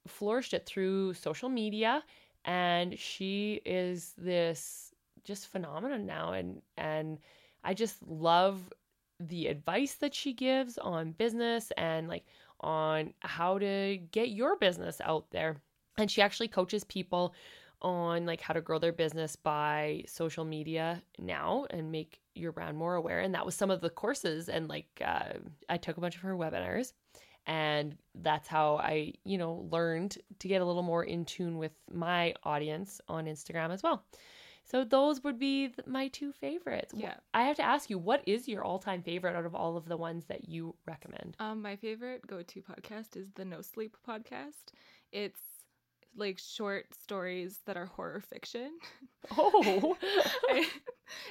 [0.08, 2.04] flourished it through social media
[2.46, 7.20] and she is this just phenomenon now and and
[7.64, 8.72] I just love
[9.20, 12.26] the advice that she gives on business and like
[12.62, 15.58] on how to get your business out there.
[15.98, 17.34] And she actually coaches people
[17.82, 22.78] on like how to grow their business by social media now and make your brand
[22.78, 25.34] more aware and that was some of the courses and like uh,
[25.68, 26.94] i took a bunch of her webinars
[27.48, 31.72] and that's how i you know learned to get a little more in tune with
[31.92, 34.04] my audience on instagram as well
[34.64, 37.16] so those would be th- my two favorites Yeah.
[37.34, 39.98] i have to ask you what is your all-time favorite out of all of the
[39.98, 44.72] ones that you recommend Um, my favorite go to podcast is the No Sleep podcast.
[45.12, 45.40] It's
[46.16, 48.72] like short stories that are horror fiction.
[49.38, 49.96] oh
[50.50, 50.68] I-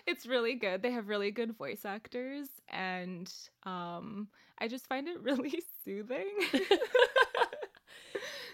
[0.07, 0.83] it's really good.
[0.83, 3.33] They have really good voice actors, and
[3.65, 4.29] um,
[4.59, 6.29] I just find it really soothing.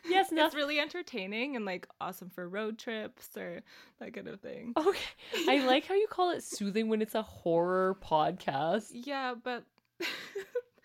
[0.09, 3.61] yes it's really entertaining and like awesome for road trips or
[3.99, 4.73] that kind of thing.
[4.77, 5.01] okay
[5.49, 9.65] i like how you call it soothing when it's a horror podcast Yeah, but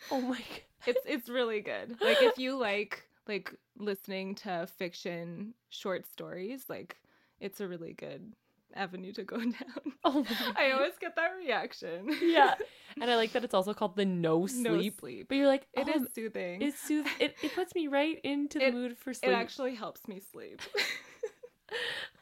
[0.09, 1.95] oh my god it's it's really good.
[2.01, 6.97] Like if you like like listening to fiction short stories, like
[7.39, 8.33] it's a really good
[8.73, 9.93] avenue to go down.
[10.03, 12.09] Oh I always get that reaction.
[12.21, 12.55] yeah.
[12.99, 14.63] And I like that it's also called the no sleep.
[14.65, 15.27] No sleep.
[15.29, 16.61] But you're like, It oh, is soothing.
[16.61, 19.31] It's sooth- it, it puts me right into the It- mood for sleep.
[19.31, 20.61] it actually helps me sleep.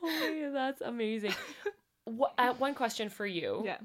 [0.04, 0.08] oh
[0.44, 1.34] my that's amazing.
[2.06, 3.62] What, uh, one question for you.
[3.66, 3.78] yeah.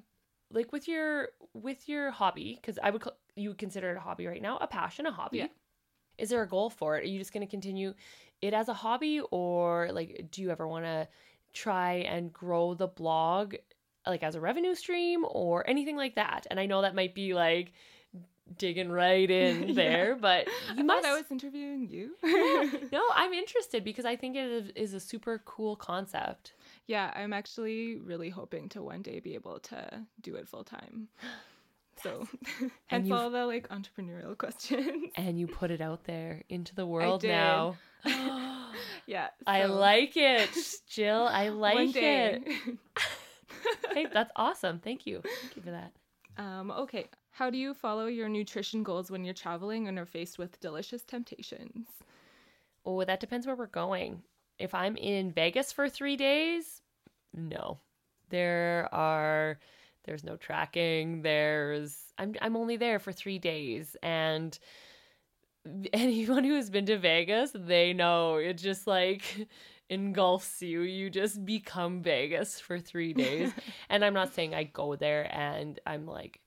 [0.51, 4.01] Like with your with your hobby, because I would call, you would consider it a
[4.01, 5.39] hobby right now, a passion, a hobby.
[5.39, 5.47] Yeah.
[6.19, 7.05] Is there a goal for it?
[7.05, 7.95] Are you just going to continue
[8.43, 11.09] it as a hobby, or like, do you ever want to
[11.53, 13.55] try and grow the blog
[14.07, 16.47] like as a revenue stream or anything like that?
[16.51, 17.73] And I know that might be like
[18.59, 19.75] digging right in Yeah.
[19.75, 21.03] there, but I you must.
[21.03, 22.15] thought I was interviewing you.
[22.23, 22.79] Yeah.
[22.93, 26.53] no, I'm interested because I think it is a super cool concept.
[26.87, 31.09] yeah, I'm actually really hoping to one day be able to do it full time.
[32.03, 32.27] So,
[32.91, 35.11] you've- all the like entrepreneurial questions.
[35.17, 37.29] And you put it out there into the world did.
[37.29, 37.77] now.
[39.07, 39.29] yeah.
[39.47, 40.51] I like it,
[40.89, 41.23] Jill.
[41.31, 42.43] I like it.
[43.95, 44.79] Hey, that's awesome.
[44.81, 45.23] Thank you.
[45.23, 45.93] Thank you for that.
[46.37, 47.07] um, okay.
[47.31, 51.03] How do you follow your nutrition goals when you're traveling and are faced with delicious
[51.03, 51.89] temptations?
[52.85, 54.23] Oh, that depends where we're going.
[54.59, 56.83] If I'm in Vegas for three days,
[57.35, 57.79] no.
[58.31, 59.59] There are
[60.05, 61.23] there's no tracking.
[61.23, 64.59] There's I'm I'm only there for three days and
[65.93, 69.49] anyone who has been to Vegas, they know it just like
[69.89, 70.83] engulfs you.
[70.83, 73.53] You just become Vegas for three days.
[73.89, 76.41] and I'm not saying I go there and I'm like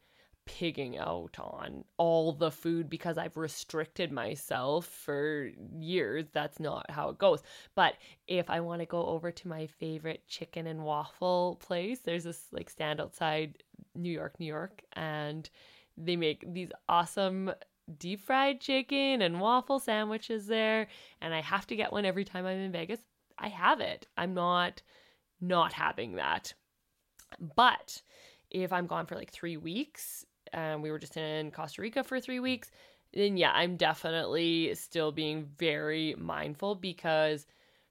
[0.47, 6.25] pigging out on all the food because I've restricted myself for years.
[6.33, 7.43] That's not how it goes.
[7.75, 7.95] But
[8.27, 12.45] if I want to go over to my favorite chicken and waffle place, there's this
[12.51, 13.61] like stand outside
[13.93, 15.47] New York, New York, and
[15.97, 17.51] they make these awesome
[17.99, 20.87] deep fried chicken and waffle sandwiches there.
[21.21, 22.99] And I have to get one every time I'm in Vegas.
[23.37, 24.07] I have it.
[24.17, 24.81] I'm not
[25.39, 26.53] not having that.
[27.55, 28.01] But
[28.49, 32.19] if I'm gone for like three weeks, and we were just in Costa Rica for
[32.19, 32.71] three weeks,
[33.13, 37.45] then yeah, I'm definitely still being very mindful because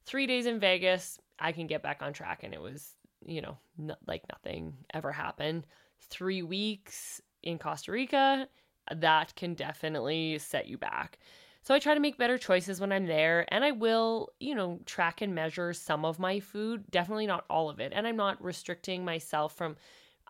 [0.04, 2.94] three days in Vegas, I can get back on track and it was,
[3.24, 3.59] you know,
[4.07, 5.66] like nothing ever happened.
[6.00, 8.48] Three weeks in Costa Rica,
[8.94, 11.18] that can definitely set you back.
[11.62, 14.78] So I try to make better choices when I'm there and I will, you know,
[14.86, 17.92] track and measure some of my food, definitely not all of it.
[17.92, 19.76] And I'm not restricting myself from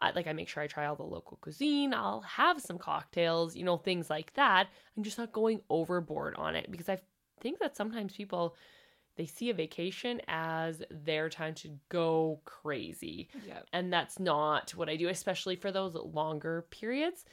[0.00, 1.94] I, like I make sure I try all the local cuisine.
[1.94, 4.68] I'll have some cocktails, you know, things like that.
[4.96, 6.98] I'm just not going overboard on it because I
[7.40, 8.56] think that sometimes people
[9.16, 13.28] they see a vacation as their time to go crazy.
[13.46, 13.60] Yeah.
[13.72, 17.24] And that's not what I do, especially for those longer periods.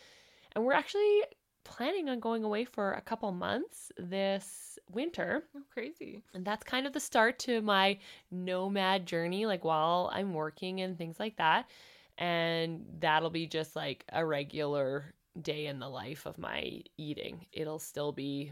[0.53, 1.23] And we're actually
[1.65, 5.43] planning on going away for a couple months this winter.
[5.55, 6.23] Oh, crazy.
[6.33, 7.99] And that's kind of the start to my
[8.31, 11.69] nomad journey, like while I'm working and things like that.
[12.17, 17.45] And that'll be just like a regular day in the life of my eating.
[17.51, 18.51] It'll still be,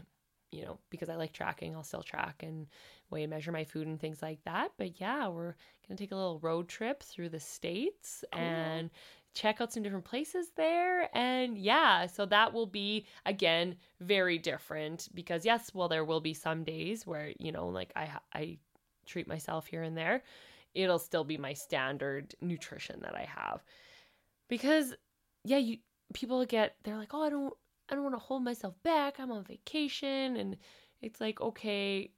[0.50, 2.66] you know, because I like tracking, I'll still track and
[3.10, 4.72] weigh and measure my food and things like that.
[4.78, 5.54] But yeah, we're
[5.86, 8.42] going to take a little road trip through the States Cool.
[8.42, 8.90] and
[9.34, 11.08] check out some different places there.
[11.16, 16.34] And yeah, so that will be, again, very different because, yes, well, there will be
[16.34, 18.58] some days where, you know, like I, I
[19.06, 20.22] treat myself here and there.
[20.74, 23.62] It'll still be my standard nutrition that I have.
[24.48, 24.94] Because,
[25.44, 25.78] yeah, you
[26.14, 27.54] people get, they're like, oh, I don't,
[27.90, 29.18] I don't want to hold myself back.
[29.18, 30.36] I'm on vacation.
[30.36, 30.56] And
[31.00, 32.10] it's like, okay,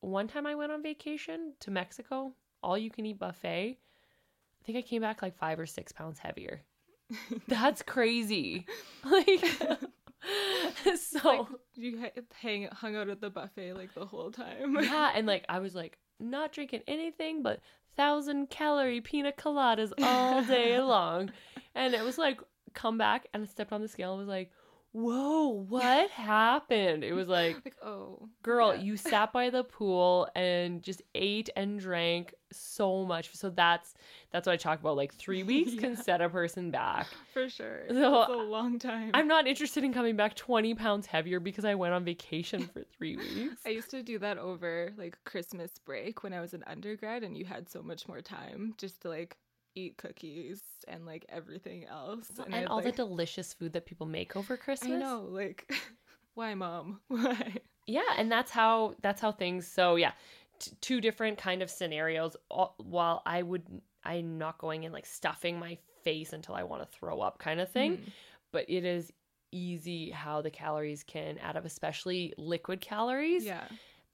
[0.00, 3.78] one time I went on vacation to Mexico, all you can eat buffet.
[3.78, 6.62] I think I came back like five or six pounds heavier.
[7.48, 8.66] That's crazy.
[9.04, 9.44] Like,
[10.96, 12.00] so Like you
[12.40, 14.76] hang hung out at the buffet like the whole time.
[14.80, 17.58] yeah, and like I was like not drinking anything but
[17.96, 21.30] thousand calorie pina coladas all day long,
[21.74, 22.40] and it was like
[22.74, 24.50] come back and I stepped on the scale and was like,
[24.92, 27.04] whoa, what happened?
[27.04, 28.82] It was like like oh, girl yeah.
[28.82, 33.94] you sat by the pool and just ate and drank so much so that's
[34.30, 37.84] that's what i talk about like three weeks can set a person back for sure.
[37.88, 39.10] So, It's a long time.
[39.14, 42.82] i'm not interested in coming back 20 pounds heavier because i went on vacation for
[42.96, 46.62] three weeks I used to do that over like Christmas break when I was an
[46.66, 49.38] undergrad and you had so much more time just to like
[49.74, 52.30] eat cookies and like everything else.
[52.44, 55.72] and, I'd, all like, the delicious food that people make over christmas I know, like
[56.34, 57.00] why mom?
[57.08, 57.56] Why?
[57.86, 60.12] yeah and that's how that's how things so yeah
[60.60, 63.62] t- two different kind of scenarios All- while i would
[64.04, 67.60] i'm not going in like stuffing my face until i want to throw up kind
[67.60, 68.12] of thing Mhm.
[68.52, 69.12] but it is
[69.50, 73.64] easy how the calories can add up especially liquid calories Yeah.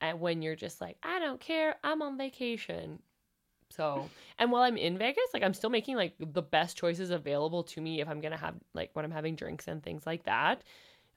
[0.00, 3.00] and when you're just like i don't care i'm on vacation
[3.70, 4.08] so
[4.38, 7.80] and while i'm in vegas like i'm still making like the best choices available to
[7.80, 10.62] me if i'm gonna have like when i'm having drinks and things like that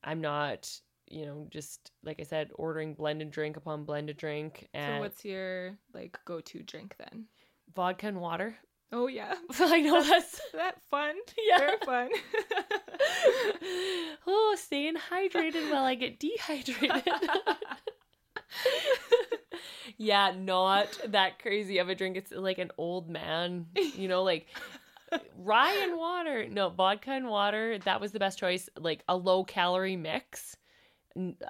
[0.03, 0.69] i'm not
[1.09, 5.23] you know just like i said ordering blended drink upon blended drink So and what's
[5.25, 7.25] your like go-to drink then?
[7.75, 8.55] vodka and water
[8.93, 9.35] Oh yeah.
[9.59, 11.15] i know that's that fun.
[11.47, 12.09] yeah Very fun.
[14.27, 17.03] oh staying hydrated while i get dehydrated
[19.97, 22.17] yeah, not that crazy of a drink.
[22.17, 24.47] It's like an old man, you know, like
[25.37, 26.47] rye and water.
[26.49, 27.77] No, vodka and water.
[27.79, 28.69] That was the best choice.
[28.77, 30.57] Like a low calorie mix.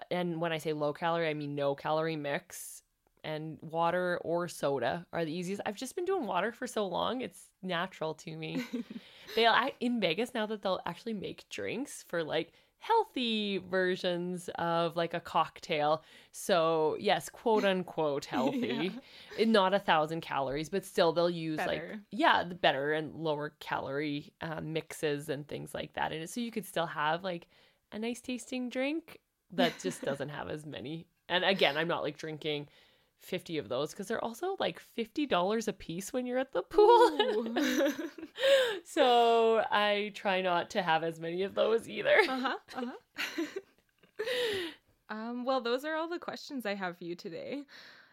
[0.10, 2.84] And when I say low calorie, I mean no calorie mix.
[3.24, 5.62] and water or soda are the easiest.
[5.66, 8.64] I've just been doing water for so long; it's natural to me.
[9.36, 15.14] they'll in Vegas now that they'll actually make drinks for like healthy versions of like
[15.14, 16.04] a cocktail.
[16.32, 18.92] So, yes, quote unquote healthy.
[19.38, 19.46] yeah.
[19.46, 21.90] Not a thousand calories, but still they'll use better.
[21.92, 26.30] like, yeah, the better and lower calorie um, mixes and things like that in it.
[26.32, 27.48] So you could still have like
[27.92, 29.20] a nice tasting drink
[29.52, 31.06] that just doesn't have as many.
[31.30, 32.68] And again, I'm not like drinking
[33.22, 37.56] 50 of those because they're also like $50 a piece when you're at the pool.
[38.86, 42.16] so I try not to have as many of those either.
[42.28, 42.56] Uh-huh.
[42.76, 43.46] Uh-huh.
[45.10, 47.64] um, well, those are all the questions I have for you today.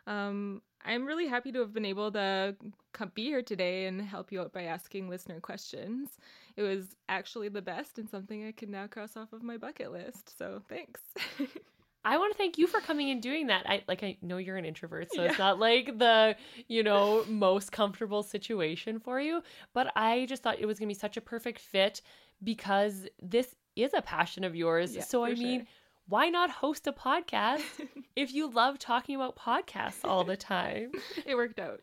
[0.06, 2.56] Um, I'm really happy to have been able to
[2.92, 6.18] come, be here today and help you out by asking listener questions.
[6.56, 9.92] It was actually the best and something I can now cross off of my bucket
[9.92, 10.36] list.
[10.38, 11.00] So thanks.
[12.08, 13.68] I want to thank you for coming and doing that.
[13.68, 15.28] I like I know you're an introvert, so yeah.
[15.28, 16.36] it's not like the,
[16.66, 19.42] you know, most comfortable situation for you,
[19.74, 22.00] but I just thought it was going to be such a perfect fit
[22.42, 24.96] because this is a passion of yours.
[24.96, 25.66] Yeah, so I mean, sure.
[26.06, 27.60] why not host a podcast
[28.16, 30.92] if you love talking about podcasts all the time?
[31.26, 31.82] it worked out.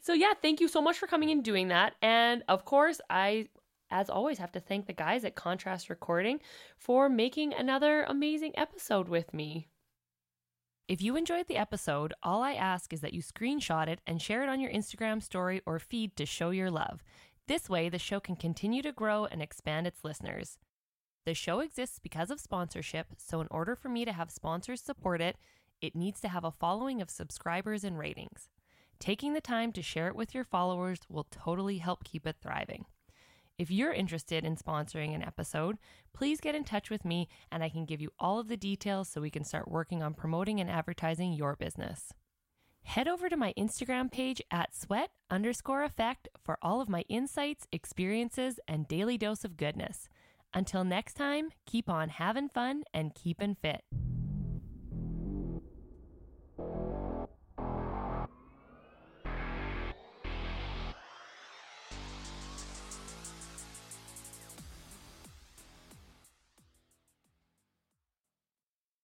[0.00, 1.96] So yeah, thank you so much for coming and doing that.
[2.00, 3.48] And of course, I
[3.90, 6.40] as always, have to thank the guys at Contrast Recording
[6.76, 9.68] for making another amazing episode with me.
[10.88, 14.42] If you enjoyed the episode, all I ask is that you screenshot it and share
[14.42, 17.04] it on your Instagram story or feed to show your love.
[17.46, 20.58] This way, the show can continue to grow and expand its listeners.
[21.26, 25.20] The show exists because of sponsorship, so in order for me to have sponsors support
[25.20, 25.36] it,
[25.80, 28.48] it needs to have a following of subscribers and ratings.
[28.98, 32.84] Taking the time to share it with your followers will totally help keep it thriving.
[33.60, 35.76] If you're interested in sponsoring an episode,
[36.14, 39.06] please get in touch with me and I can give you all of the details
[39.10, 42.14] so we can start working on promoting and advertising your business.
[42.84, 47.66] Head over to my Instagram page at sweat underscore effect for all of my insights,
[47.70, 50.08] experiences, and daily dose of goodness.
[50.54, 53.82] Until next time, keep on having fun and keeping fit.